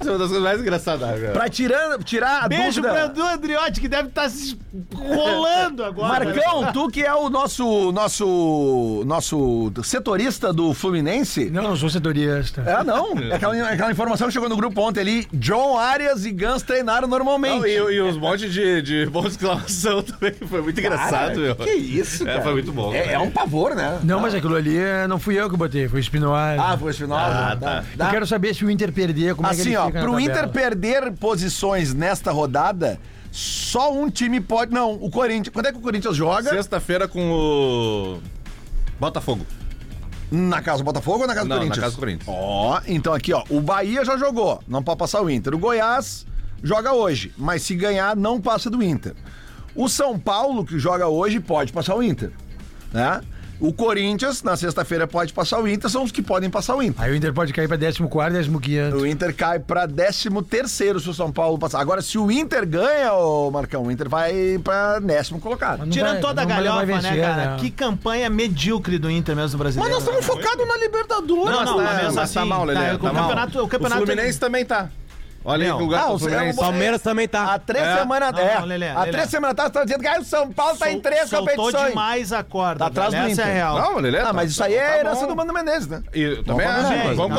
[0.00, 1.32] Isso é uma das coisas mais engraçadas, cara.
[1.32, 3.08] Pra tirar, tirar a Beijo dúvida.
[3.08, 4.58] pro Edu Andriotti, que deve estar se
[4.94, 6.24] rolando agora.
[6.24, 11.48] Marcão, tu que é o nosso nosso nosso setorista do Fluminense.
[11.50, 12.62] Não, não sou setorista.
[12.62, 13.16] É, não.
[13.30, 15.26] É aquela, aquela informação que chegou no grupo ontem ali.
[15.32, 17.60] John Arias e Gans treinaram normalmente.
[17.60, 20.34] Não, e, e uns montes de, de boas exclamação também.
[20.48, 21.54] Foi muito engraçado, meu.
[21.56, 22.42] Que isso, É, cara.
[22.42, 22.92] foi muito bom.
[22.92, 24.00] É, é um pavor, né?
[24.02, 26.60] Não, mas aquilo ali eh, não fui eu que botei, foi o Espinosa.
[26.60, 27.21] Ah, foi Espinosa.
[27.21, 27.84] Ah, Dá- tá.
[27.96, 29.98] dá- Eu quero saber se o Inter perder, como é que Assim, ele ó, fica
[30.00, 30.30] na pro tabela.
[30.38, 32.98] Inter perder posições nesta rodada,
[33.30, 34.72] só um time pode.
[34.72, 35.52] Não, o Corinthians.
[35.52, 36.50] Quando é que o Corinthians joga?
[36.50, 38.20] Sexta-feira com o.
[39.00, 39.46] Botafogo.
[40.30, 41.84] Na casa do Botafogo ou na casa do Não, na Corinthians?
[41.84, 42.28] casa do Corinthians.
[42.28, 43.44] Ó, então aqui, ó.
[43.50, 45.54] O Bahia já jogou, não pode passar o Inter.
[45.54, 46.26] O Goiás
[46.62, 49.14] joga hoje, mas se ganhar, não passa do Inter.
[49.74, 52.30] O São Paulo, que joga hoje, pode passar o Inter.
[52.92, 53.20] Né?
[53.62, 57.00] O Corinthians, na sexta-feira, pode passar o Inter, são os que podem passar o Inter.
[57.00, 58.02] Aí o Inter pode cair pra 14,
[58.58, 58.96] 15.
[58.96, 61.80] O Inter cai pra 13 terceiro se o São Paulo passar.
[61.80, 65.78] Agora, se o Inter ganha, ô Marcão, o Inter vai pra décimo colocado.
[65.80, 67.36] Não Tirando vai- toda a não galhofa, vai vencer, né, cara?
[67.52, 67.56] né?
[67.60, 69.94] Que campanha medíocre do Inter mesmo brasileiro.
[69.94, 71.44] Mas nós estamos focados na Libertadores.
[71.56, 71.84] Não, não, né?
[71.84, 72.80] mas mesmo mas assim, tá mal, Lelê.
[72.88, 73.22] tá, o tá mal.
[73.22, 74.88] campeonato- o campeonato- O Fluminense também tá.
[75.44, 77.54] Olha aí que o gato Ah, é, Palmeiras também tá.
[77.54, 77.98] Há três É.
[77.98, 78.32] semanas.
[78.38, 79.12] É, Lelê, há Lelê.
[79.12, 81.54] três semanas atrás, você tá dizendo que ah, o São Paulo tá em três Soltou
[81.56, 81.88] competições.
[81.90, 82.78] demais a corda.
[82.78, 83.46] Tá atrás do Essa é Inter.
[83.46, 83.78] real.
[83.80, 84.18] Não, Lelê.
[84.18, 86.02] Ah, tá- mas isso aí tá é herança do Mano Menezes, né?
[86.14, 87.36] E, também Vamos acho, combinar, mas vamos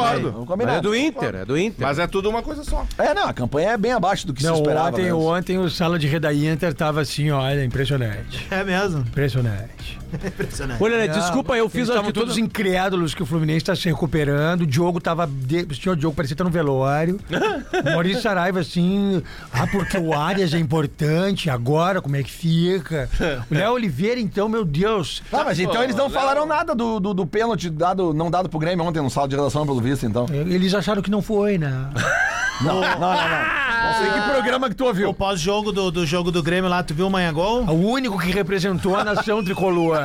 [0.48, 0.72] concordo.
[0.72, 1.88] É do Inter, é do Inter.
[1.88, 2.86] Mas é tudo uma coisa só.
[2.98, 4.90] É, não, a campanha é bem abaixo do que Não, se esperava.
[4.90, 5.26] ontem, mesmo.
[5.26, 8.48] ontem o sala de reda Inter tava assim, olha, impressionante.
[8.52, 9.00] É mesmo.
[9.02, 10.00] Impressionante.
[10.14, 10.82] Impressionante.
[10.84, 14.62] Ô, Lelê, desculpa, eu fiz estavam todos incrédulos que o Fluminense está se recuperando.
[14.62, 15.26] O Diogo tava.
[15.28, 15.64] De...
[15.64, 17.20] O senhor Diogo parecia estar no velório.
[17.94, 19.22] Maurício Saraiva, assim.
[19.52, 23.10] Ah, porque o Arias é importante agora, como é que fica?
[23.50, 25.22] O Léo Oliveira, então, meu Deus.
[25.32, 28.60] Ah, mas então eles não falaram nada do, do, do pênalti dado, não dado pro
[28.60, 30.26] Grêmio ontem no saldo de redação, pelo visto, então.
[30.32, 31.90] Eles acharam que não foi, né?
[32.62, 33.74] Não, não, não, não.
[33.94, 35.14] Não sei que programa que tu O ouviu.
[35.14, 37.64] pós-jogo do, do jogo do Grêmio lá, tu viu o Manha Gol?
[37.66, 39.98] O único que representou a nação tricolor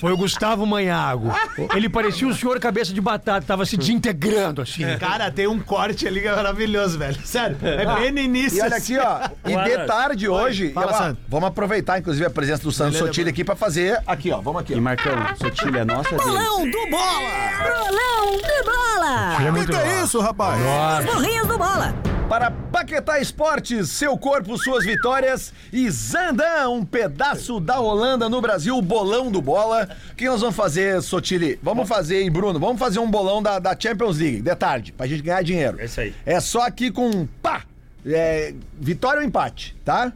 [0.00, 1.32] foi o Gustavo Manhago.
[1.74, 4.84] Ele parecia o senhor cabeça de batata, tava se desintegrando, assim.
[4.98, 7.18] Cara, tem um corte ali que é maravilhoso, velho.
[7.24, 8.58] Sério, é bem no início.
[8.58, 8.96] E olha assim.
[8.96, 9.50] aqui, ó.
[9.50, 11.18] E de tarde hoje, Fala, eu- Sandro.
[11.28, 14.00] vamos aproveitar, inclusive, a presença do Sandro Beleza, Sotile aqui pra fazer.
[14.06, 14.40] Aqui, ó.
[14.40, 14.74] Vamos aqui.
[14.74, 14.80] E ó.
[14.80, 16.14] Marcão, Sotilha é nossa.
[16.14, 17.20] Bolão do Bola!
[17.62, 19.46] Bolão do Bola!
[19.46, 20.04] É muito bom.
[20.04, 20.60] isso, rapaz?
[20.62, 21.02] Nossa.
[21.12, 21.94] Morrinhos do Bola!
[22.30, 25.52] Para Paquetá Esportes, seu corpo, suas vitórias.
[25.72, 29.88] E Zandan, um pedaço da Holanda no Brasil, o bolão do bola.
[30.12, 31.58] O que nós vamos fazer, Sotile?
[31.60, 35.08] Vamos fazer, e Bruno, vamos fazer um bolão da, da Champions League, de tarde, pra
[35.08, 35.80] gente ganhar dinheiro.
[35.80, 36.14] É isso aí.
[36.24, 37.64] É só aqui com pá!
[38.06, 40.12] É, vitória ou empate, tá?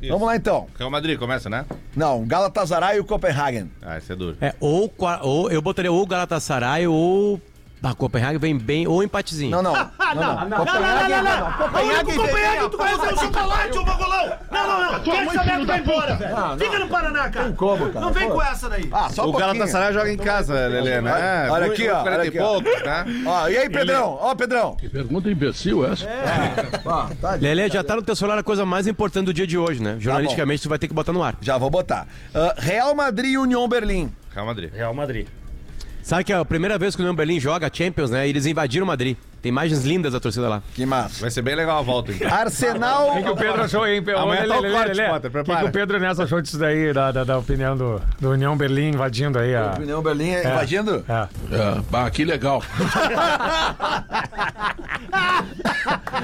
[0.00, 0.12] Isso.
[0.12, 0.68] Vamos lá então.
[0.78, 1.66] Real Madrid, começa, né?
[1.96, 3.68] Não, Galatasaray e o Copenhagen.
[3.82, 4.36] Ah, isso é duro.
[4.40, 4.88] É, ou,
[5.22, 7.40] ou eu botaria ou Galatasaray ou...
[7.82, 9.50] A Copenhague vem bem, ou empatezinho.
[9.50, 9.72] Não, não.
[9.74, 10.58] Não, não.
[10.58, 11.52] Copenhagen, não, não.
[11.52, 14.32] Copenhagen, Copenhagen, tu conheceu o chocolate, ô bagolão!
[14.50, 15.00] Não, não, não.
[15.00, 16.36] Quer essa merda vai embora, velho.
[16.58, 17.52] Fica no Paraná, cara.
[17.52, 18.00] como, cara?
[18.00, 18.88] Não vem com essa daí.
[18.90, 19.32] Ah, só um o.
[19.32, 21.48] Galatasaray joga em casa, Lelê, né?
[21.50, 22.60] Olha aqui, ó, 40 olha e aqui, ó.
[22.60, 23.22] né?
[23.26, 24.18] Ó, e aí, Pedrão?
[24.20, 24.76] Ó, Pedrão.
[24.90, 26.06] Pergunta imbecil essa.
[26.84, 29.58] Ó, tá, Lelê, já tá no teu celular a coisa mais importante do dia de
[29.58, 29.96] hoje, né?
[30.00, 31.36] Jornalisticamente, tu vai ter que botar no ar.
[31.40, 32.06] Já vou botar.
[32.34, 34.10] Ah, Real Madrid e União Berlim.
[34.34, 34.72] Real Madrid.
[34.72, 35.26] Real Madrid.
[36.06, 38.28] Sabe que é a primeira vez que o União Berlim joga Champions, né?
[38.28, 39.16] E eles invadiram Madrid.
[39.42, 40.62] Tem imagens lindas da torcida lá.
[40.72, 41.20] Que massa.
[41.20, 42.32] Vai ser bem legal a volta, então.
[42.32, 43.10] Arsenal.
[43.10, 44.00] O que, que o Pedro achou, hein?
[44.06, 45.02] Ô, Amanhã tá o corte.
[45.02, 45.58] Potter, O que, prepara.
[45.58, 48.90] que o Pedro Nessa achou disso daí, da, da, da opinião do, do União Berlim
[48.90, 49.74] invadindo aí a.
[49.80, 51.04] União Berlim invadindo?
[51.08, 51.22] É.
[51.52, 52.62] É, bah, que legal.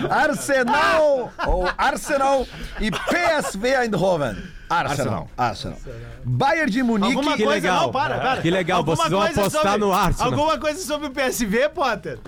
[0.08, 1.32] Arsenal.
[1.44, 2.46] ou Arsenal
[2.80, 4.36] e PSV Eindhoven.
[4.72, 5.28] Arsenal.
[5.36, 5.78] Arsenal.
[6.24, 7.14] Bayern de Munique.
[7.14, 7.82] Alguma que coisa, legal.
[7.82, 8.40] não, para, para.
[8.42, 10.32] Que legal, Alguma vocês vão apostar sobre- no Arsenal.
[10.32, 12.18] Alguma coisa sobre o PSV, Potter?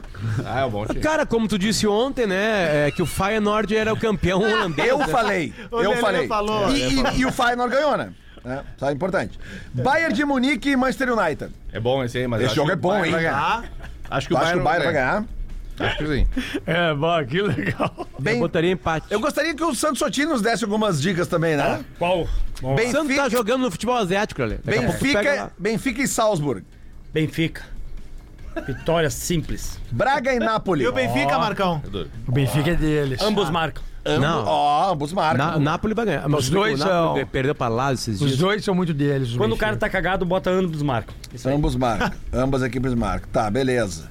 [0.45, 1.01] Ah, é um bom time.
[1.01, 2.86] Cara, como tu disse ontem, né?
[2.88, 4.88] É que o Feyenoord era o campeão holandês.
[4.88, 5.07] Eu né?
[5.09, 5.55] falei.
[5.70, 6.28] O eu Lelê falei.
[6.28, 6.70] falou.
[6.70, 8.12] E, e- e o Feyenoord ganhou, né?
[8.47, 9.38] É, tá importante.
[9.72, 11.51] Bayern de Munique e Manchester United.
[11.72, 13.14] É bom esse aí, mas Esse jogo que é o bom, Bayern hein?
[13.14, 13.64] vai ganhar.
[14.11, 15.24] Acho que o Bayern, o Bayern vai ganhar?
[15.79, 16.27] Acho que sim.
[16.66, 18.07] É, bom, que legal.
[18.18, 19.07] Bem, Eu botaria empate.
[19.11, 21.85] eu gostaria que o Santos Sotini nos desse algumas dicas também, né?
[21.99, 22.27] Qual?
[22.62, 24.59] Bom, O Santos tá jogando no futebol asiático, ali.
[24.64, 25.51] Benfica, lá.
[25.59, 26.64] Benfica e Salzburg.
[27.12, 27.62] Benfica.
[28.66, 29.81] Vitória simples.
[29.91, 30.85] Braga e Nápoles.
[30.85, 31.83] E o Benfica, Marcão?
[31.93, 32.07] É.
[32.29, 33.20] O Benfica é deles.
[33.20, 33.83] Ambos marcam.
[34.05, 34.45] Não.
[34.47, 35.45] Ó, ambos marcam.
[35.53, 36.29] Na, Napoli vai ganhar.
[36.31, 38.39] Os dois são- perdeu pra lá esses Os dias.
[38.39, 39.31] dois são muito deles.
[39.31, 39.66] Quando o Benfica.
[39.66, 41.14] cara tá cagado, bota ambos marcam.
[41.33, 41.55] Isso aí.
[41.57, 42.12] Ambos marcam.
[42.33, 43.29] Ambas equipes marcam.
[43.33, 44.09] Tá, beleza.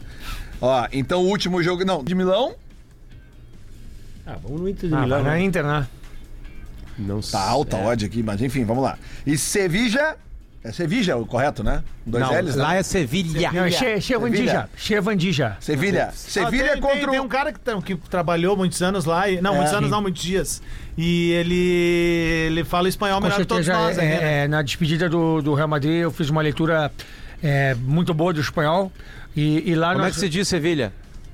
[0.66, 1.84] Ó, então o último jogo.
[1.84, 2.56] Não, de Milão.
[4.26, 5.22] Ah, vamos no Inter de Ah, Milão.
[5.22, 5.44] vai na né?
[5.44, 5.86] Inter, né?
[6.98, 8.98] Não Tá alta a odd aqui, mas enfim, vamos lá.
[9.26, 10.16] E Sevilla.
[10.64, 11.84] É Sevilla o correto, né?
[12.06, 12.64] Dois Não, L's, né?
[12.64, 13.52] lá é Sevilha.
[13.52, 14.70] Não, é Che- Chevandija.
[14.78, 15.58] Chevandija.
[15.60, 16.12] Sevilha.
[16.14, 17.12] Sevilha contra tem, o.
[17.12, 19.28] tem um cara que, tá- que trabalhou muitos anos lá.
[19.30, 19.58] E, não, É.
[19.58, 20.62] muitos anos não, muitos dias.
[20.98, 23.98] E ele, ele fala espanhol melhor que todos nós.
[23.98, 24.20] aqui, né?
[24.42, 26.90] é, é, na despedida do, do Real Madrid, eu fiz uma leitura
[27.44, 28.90] é, muito boa do espanhol.
[29.36, 30.16] E, e lá Como é nós...
[30.16, 30.94] que se diz Sevilha?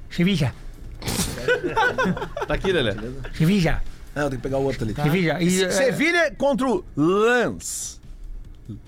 [0.10, 0.54] Sevilla.
[2.48, 2.94] Tá aqui, Lelê.
[3.34, 3.82] Sevilla.
[4.16, 4.94] Não, tem que pegar o outro ali.
[4.94, 5.42] Sevilla.
[5.42, 8.00] E, é, Sevilha contra o Lens.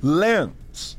[0.02, 0.98] Lens.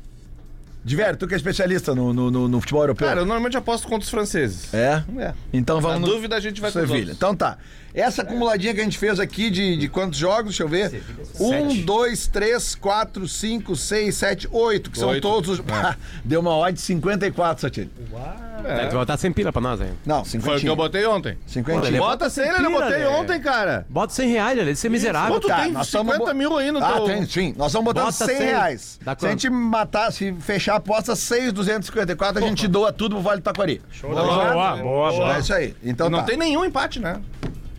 [0.83, 3.07] Diver, tu que é especialista no, no, no- no futebol europeu.
[3.07, 4.73] Cara, eu normalmente aposto contra os franceses.
[4.73, 5.01] É?
[5.17, 5.33] É.
[5.53, 6.01] Então Na vamos.
[6.01, 7.11] no- dúvida a gente vai Sevilha.
[7.13, 7.57] Então tá.
[7.93, 10.45] Essa acumuladinha que a gente fez aqui de, de quantos jogos?
[10.57, 11.03] Deixa eu ver.
[11.39, 14.89] Um, dois, três, quatro, cinco, seis, sete, oito.
[14.89, 15.21] Que são Oito.
[15.21, 15.61] todos os.
[16.25, 17.89] Deu uma odd de 54, Satiro.
[18.65, 18.85] É.
[18.85, 19.89] Tu vai botar 100 pila pra nós aí.
[20.05, 20.59] Não, Foi o 50.
[20.61, 21.37] que eu botei ontem.
[21.45, 21.81] 50.
[21.81, 23.05] Lelê, Bota 100, Lelê, eu botei Lelê.
[23.07, 23.85] ontem, cara.
[23.89, 25.33] Bota 100 reais, você é miserável.
[25.33, 27.05] Pô, tu Tá, tem nós 50 tamo bo- mil aí no Ah, teu...
[27.05, 27.53] tem, sim.
[27.57, 28.37] Nós vamos botar Bota 100 100.
[28.47, 28.99] reais.
[29.01, 29.31] Dá se a quanto?
[29.41, 33.81] gente matar, se fechar a aposta 6,254, a gente doa tudo pro Vale do Taquari.
[34.01, 35.35] boa, boa, boa.
[35.35, 35.75] É isso aí.
[35.83, 36.25] Então Não tá.
[36.25, 37.19] tem nenhum empate, né?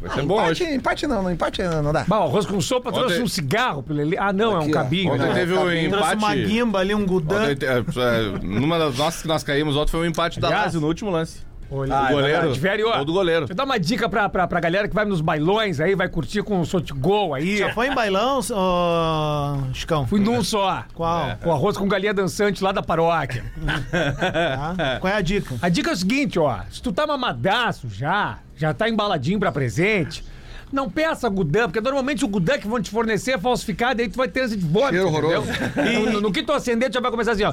[0.06, 0.74] Vai ser bom empate, hoje.
[0.74, 2.04] empate não, não, empate não dá.
[2.06, 4.16] Bom, arroz com sopa Ontem- trouxe um cigarro pra ele.
[4.18, 4.72] Ah, não, é Aqui, um ó.
[4.74, 5.12] cabinho.
[5.14, 5.34] Ontem né?
[5.34, 6.44] teve um Trouxe Trouxe uma empate...
[6.44, 7.50] guimba ali, um gudã.
[7.50, 10.64] Ontem, é, é, numa das nossas que nós caímos ontem foi um empate da Aliás-
[10.66, 11.38] Lazio no último lance.
[11.76, 12.54] Olha, Ah, O goleiro.
[12.54, 13.40] Velho, ó, do goleiro.
[13.46, 16.08] Deixa eu dar uma dica pra, pra, pra galera que vai nos bailões aí, vai
[16.08, 17.56] curtir com o Sotigol aí.
[17.58, 20.06] Já foi em bailão, ô, Chicão?
[20.06, 20.84] Fui num só.
[20.94, 21.36] Qual?
[21.42, 23.44] Com arroz com galinha dançante lá da paróquia.
[23.64, 24.98] Tá?
[25.00, 25.54] Qual é a dica?
[25.60, 26.58] A dica é o seguinte, ó.
[26.70, 30.24] Se tu tá mamadaço já, já tá embaladinho pra presente,
[30.72, 34.16] não peça Gudan, porque normalmente o Gudan que vão te fornecer é falsificado, aí tu
[34.16, 35.46] vai ter esse de vômito, Cheiro horroroso.
[35.76, 37.52] E no, no que tu acender, tu já vai começar assim, ó.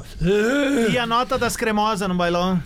[0.90, 2.60] E a nota das cremosas no bailão?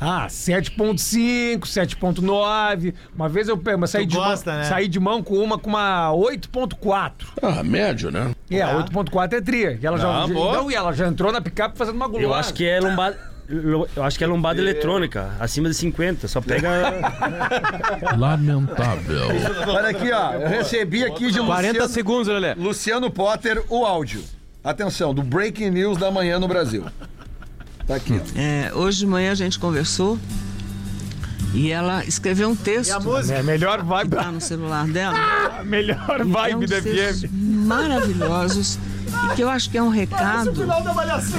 [0.00, 2.94] Ah, 7.5, 7.9.
[3.14, 4.64] Uma vez eu, eu saí, Tu de gosta, mão, né?
[4.66, 7.12] saí de mão com uma com uma 8.4.
[7.42, 8.34] Ah, médio, né?
[8.50, 9.78] É, 8.4 é tria.
[9.80, 10.56] E ela, já, Ah, boa.
[10.56, 12.24] não, e ela já entrou na picape fazendo uma gulosa.
[12.24, 13.30] Eu acho que é lombada.
[13.96, 16.28] Eu acho que é lombada eletrônica, acima de 50.
[16.28, 16.70] Só pega.
[18.16, 19.26] Lamentável.
[19.66, 20.34] Olha aqui, ó.
[20.34, 22.54] Eu recebi aqui de 40 Luciano, segundos, Lelê.
[22.54, 24.22] Luciano Potter o áudio.
[24.62, 26.84] Atenção, do Breaking News da manhã no Brasil.
[27.90, 28.20] Tá aqui.
[28.36, 30.16] É, hoje de manhã a gente conversou
[31.52, 32.92] e ela escreveu um texto
[33.28, 35.16] É a melhor vibe, que tá no celular dela.
[35.58, 37.32] a melhor É vibe uns da textos FM.
[37.66, 38.78] maravilhosos
[39.32, 40.52] e que eu acho que é um recado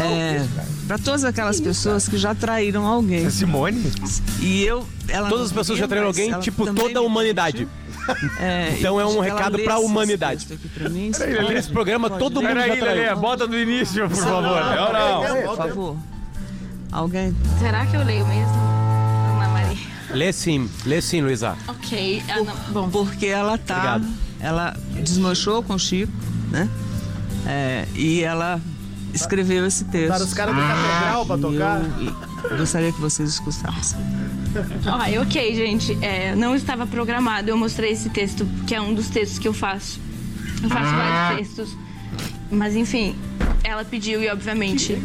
[0.03, 0.45] é,
[0.85, 3.29] para todas aquelas pessoas que já traíram alguém.
[3.29, 3.89] Simone?
[4.41, 7.65] E eu, ela Todas as não pessoas viu, já traíram alguém, tipo toda a humanidade.
[8.41, 10.47] É, Então e é um que recado pra lesse esse humanidade.
[10.89, 11.11] mim.
[11.47, 14.57] Nesse programa todo mundo Peraí, Lelê, bota do início, por favor.
[14.57, 15.47] Eu não.
[15.47, 15.97] Por favor.
[16.91, 18.53] Alguém Será que eu leio mesmo,
[19.35, 19.77] Ana Maria?
[20.13, 21.57] Lê sim, lê sim, Luísa.
[21.67, 22.21] Ok.
[22.29, 23.95] ah, não, bom, porque ela tá.
[23.95, 24.07] Obrigado.
[24.41, 26.11] Ela desmanchou com o Chico,
[26.49, 26.67] né?
[27.47, 28.59] É, e ela
[29.13, 30.13] escreveu esse texto.
[30.13, 31.81] Para os caras do catedral pra tocar.
[32.49, 33.99] eu gostaria que vocês escutassem.
[34.85, 35.97] Ai, ok, gente.
[36.01, 37.49] É, não estava programado.
[37.49, 39.99] Eu mostrei esse texto, que é um dos textos que eu faço.
[40.61, 41.77] Eu faço vários textos.
[42.51, 43.15] Mas enfim,
[43.63, 45.01] ela pediu e obviamente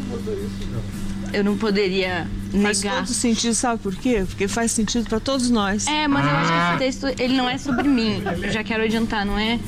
[1.32, 2.26] eu não poderia
[2.62, 2.98] Faz negar.
[3.04, 4.24] todo sentido, sabe por quê?
[4.26, 5.86] Porque faz sentido para todos nós.
[5.86, 6.48] É, mas eu acho
[6.78, 8.22] que esse texto ele não é sobre mim.
[8.42, 9.58] Eu já quero adiantar, não é?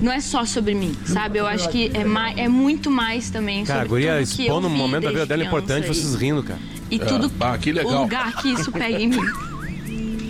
[0.00, 1.38] Não é só sobre mim, sabe?
[1.38, 4.46] Eu acho que é, mais, é muito mais também Cara, a sobre guria tudo que
[4.46, 6.60] eu vi momento da vida dela importante, vocês rindo, cara.
[6.90, 7.92] E, e tudo, Ah, que legal.
[7.92, 9.20] o lugar que isso pega em mim.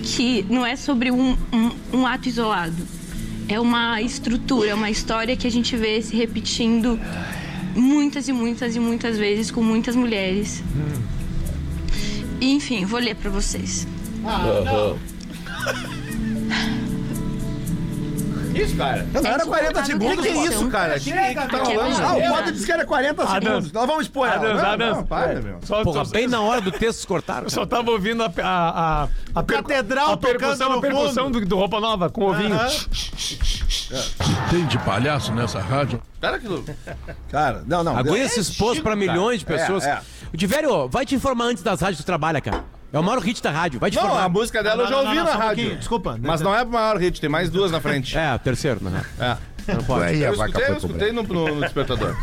[0.03, 2.77] Que não é sobre um, um, um ato isolado.
[3.47, 6.99] É uma estrutura, é uma história que a gente vê se repetindo
[7.79, 10.63] muitas e muitas e muitas vezes com muitas mulheres.
[12.41, 13.87] E, enfim, vou ler pra vocês.
[18.63, 19.07] Isso, cara.
[19.13, 20.19] Não, não era 40 segundos.
[20.19, 20.97] O que, que é isso, cara?
[20.97, 21.97] O que, que, que tá é rolando?
[22.03, 22.35] Ah, o.
[22.37, 23.73] Potter disse que era 40 segundos.
[23.73, 24.37] Nós vamos expor ela.
[24.37, 24.97] Adams, Não, Adams.
[24.97, 25.59] não, Para, meu.
[25.63, 27.45] Só, Porra, só, bem na hora do texto cortaram.
[27.45, 31.31] eu só tava ouvindo a, a, a, a Catedral a percussão, tocando no a percussão
[31.31, 32.59] do, do Roupa Nova com o ovinho.
[34.51, 36.03] Tem de palhaço nessa rádio?
[36.21, 36.65] Cara, aquilo.
[37.31, 37.97] Cara, não, não.
[37.97, 39.85] A guria se expôs pra milhões de pessoas.
[39.85, 40.01] É, é.
[40.33, 42.65] O Tiverio, vai te informar antes das rádios que tu trabalha, cara.
[42.93, 45.15] É o maior hit da rádio, vai te Não, a música dela eu já ouvi
[45.17, 45.77] não, na um rádio.
[45.77, 46.19] desculpa.
[46.21, 48.17] Mas não é o maior hit, tem mais duas na frente.
[48.17, 49.03] É, o terceiro, né?
[49.21, 49.37] É.
[49.75, 50.05] Não pode.
[50.07, 52.17] Aí a Eu vaca escutei, eu foi pro escutei no, no- no despertador.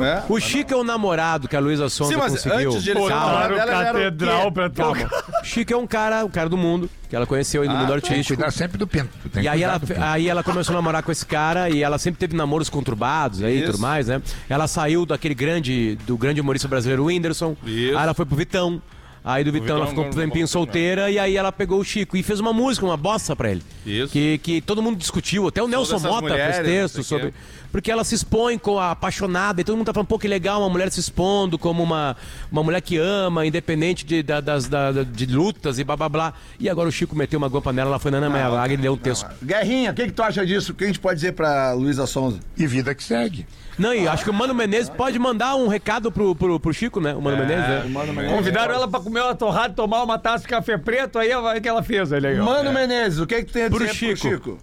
[0.00, 0.22] É.
[0.26, 2.70] O Chico é o namorado que a Luísa Sonza Sim, mas conseguiu.
[2.70, 3.26] antes de ele ser Calma.
[3.26, 5.24] namorado ele era o catedral pra tocar.
[5.42, 7.78] O Chico é um cara, um cara do mundo, que ela conheceu aí no Ah,
[7.80, 7.94] mundo tá.
[7.96, 8.36] artístico.
[8.38, 9.10] Cuidar sempre do pinto.
[9.30, 10.02] Tem que E aí cuidar ela, do pinto.
[10.02, 13.56] aí ela começou a namorar com esse cara e ela sempre teve namoros conturbados aí
[13.56, 13.72] e Isso.
[13.72, 14.22] tudo mais, né?
[14.48, 17.54] Ela saiu daquele grande, do grande humorista brasileiro Whindersson.
[17.66, 17.98] Isso.
[17.98, 18.80] Aí ela foi pro Vitão.
[19.24, 22.22] Aí do Vitão ela ficou um tempinho solteira e aí ela pegou o Chico e
[22.24, 23.62] fez uma música, uma bossa pra ele.
[23.86, 24.12] Isso.
[24.12, 27.32] Que, que todo mundo discutiu, até o Nelson Mota mulheres, fez texto sobre.
[27.70, 30.60] Porque ela se expõe com a apaixonada e todo mundo tá falando, pô, que legal
[30.60, 32.16] uma mulher se expondo como uma,
[32.50, 36.34] uma mulher que ama, independente de, da- das, da- de lutas e blá blá blá.
[36.58, 38.76] E agora o Chico meteu uma guampa nela, ela foi na Ana Maria Braga e
[38.76, 39.26] deu um texto.
[39.42, 40.72] Guerrinha, o que, que tu acha disso?
[40.72, 42.40] O que a gente pode dizer pra Luísa Sonza?
[42.58, 43.46] E vida que segue.
[43.78, 47.00] Não, e acho que o Mano Menezes pode mandar um recado pro, pro, pro Chico,
[47.00, 47.14] né?
[47.14, 48.28] O Mano Menezes, né?
[48.28, 51.68] Convidaram ela pra comer uma torrada, tomar uma taça de café preto, aí o que
[51.68, 52.38] ela fez ali.
[52.38, 52.44] ó.
[52.44, 54.20] Mano Menezes, o que, que tu tem a Pro dizer Chico.
[54.20, 54.58] pro Chico?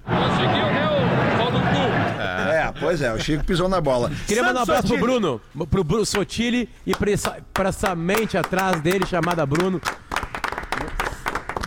[2.51, 4.11] É, pois é, o Chico pisou na bola.
[4.27, 4.97] Queria mandar um abraço pro.
[4.97, 9.81] Bruno, pro Bruno Sotile e pra essa, pra essa mente atrás dele chamada Bruno.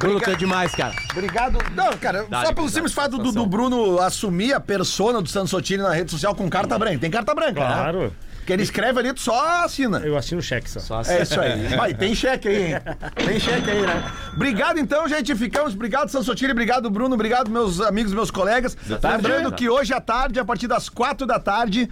[0.03, 0.95] Bruno, tu é demais, cara.
[1.13, 1.59] Obrigado.
[1.75, 5.51] Não, cara, Dá-lhe, só pelo simples fato do, do Bruno assumir a persona do Santos
[5.51, 6.99] Sotile na rede social com carta branca.
[6.99, 7.75] Tem carta branca, né?
[7.75, 8.13] Claro.
[8.45, 9.99] Que ele escreve ali, tu só assina.
[9.99, 11.01] Eu assino o cheque só.
[11.03, 11.69] É isso aí.
[11.77, 12.81] Vai, tem cheque aí, hein?
[13.15, 14.13] Tem cheque aí, né?
[14.35, 15.33] Obrigado então, gente.
[15.37, 15.75] Ficamos.
[15.75, 16.51] Obrigado, Sansotiri.
[16.51, 17.15] Obrigado, Bruno.
[17.15, 18.75] Obrigado, meus amigos, meus colegas.
[19.01, 19.23] tarde.
[19.23, 21.89] Lembrando que hoje à tarde, a partir das quatro da tarde.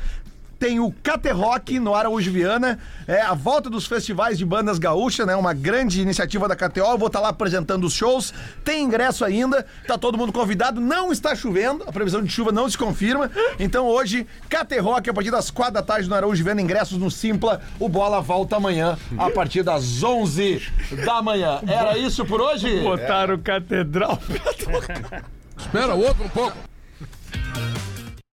[0.60, 5.26] Tem o Cate Rock no Araújo Viana, é a volta dos festivais de bandas gaúchas,
[5.26, 5.34] né?
[5.34, 6.80] Uma grande iniciativa da KTO.
[6.80, 8.34] Eu vou estar lá apresentando os shows.
[8.62, 10.78] Tem ingresso ainda, tá todo mundo convidado.
[10.78, 13.30] Não está chovendo, a previsão de chuva não se confirma.
[13.58, 17.10] Então hoje, Cate Rock a partir das quatro da tarde no Araújo Viana, ingressos no
[17.10, 17.62] Simpla.
[17.78, 20.60] O Bola volta amanhã a partir das 11
[21.06, 21.58] da manhã.
[21.66, 22.80] Era isso por hoje?
[22.82, 24.18] Botaram catedral.
[25.56, 26.56] Espera outro um pouco.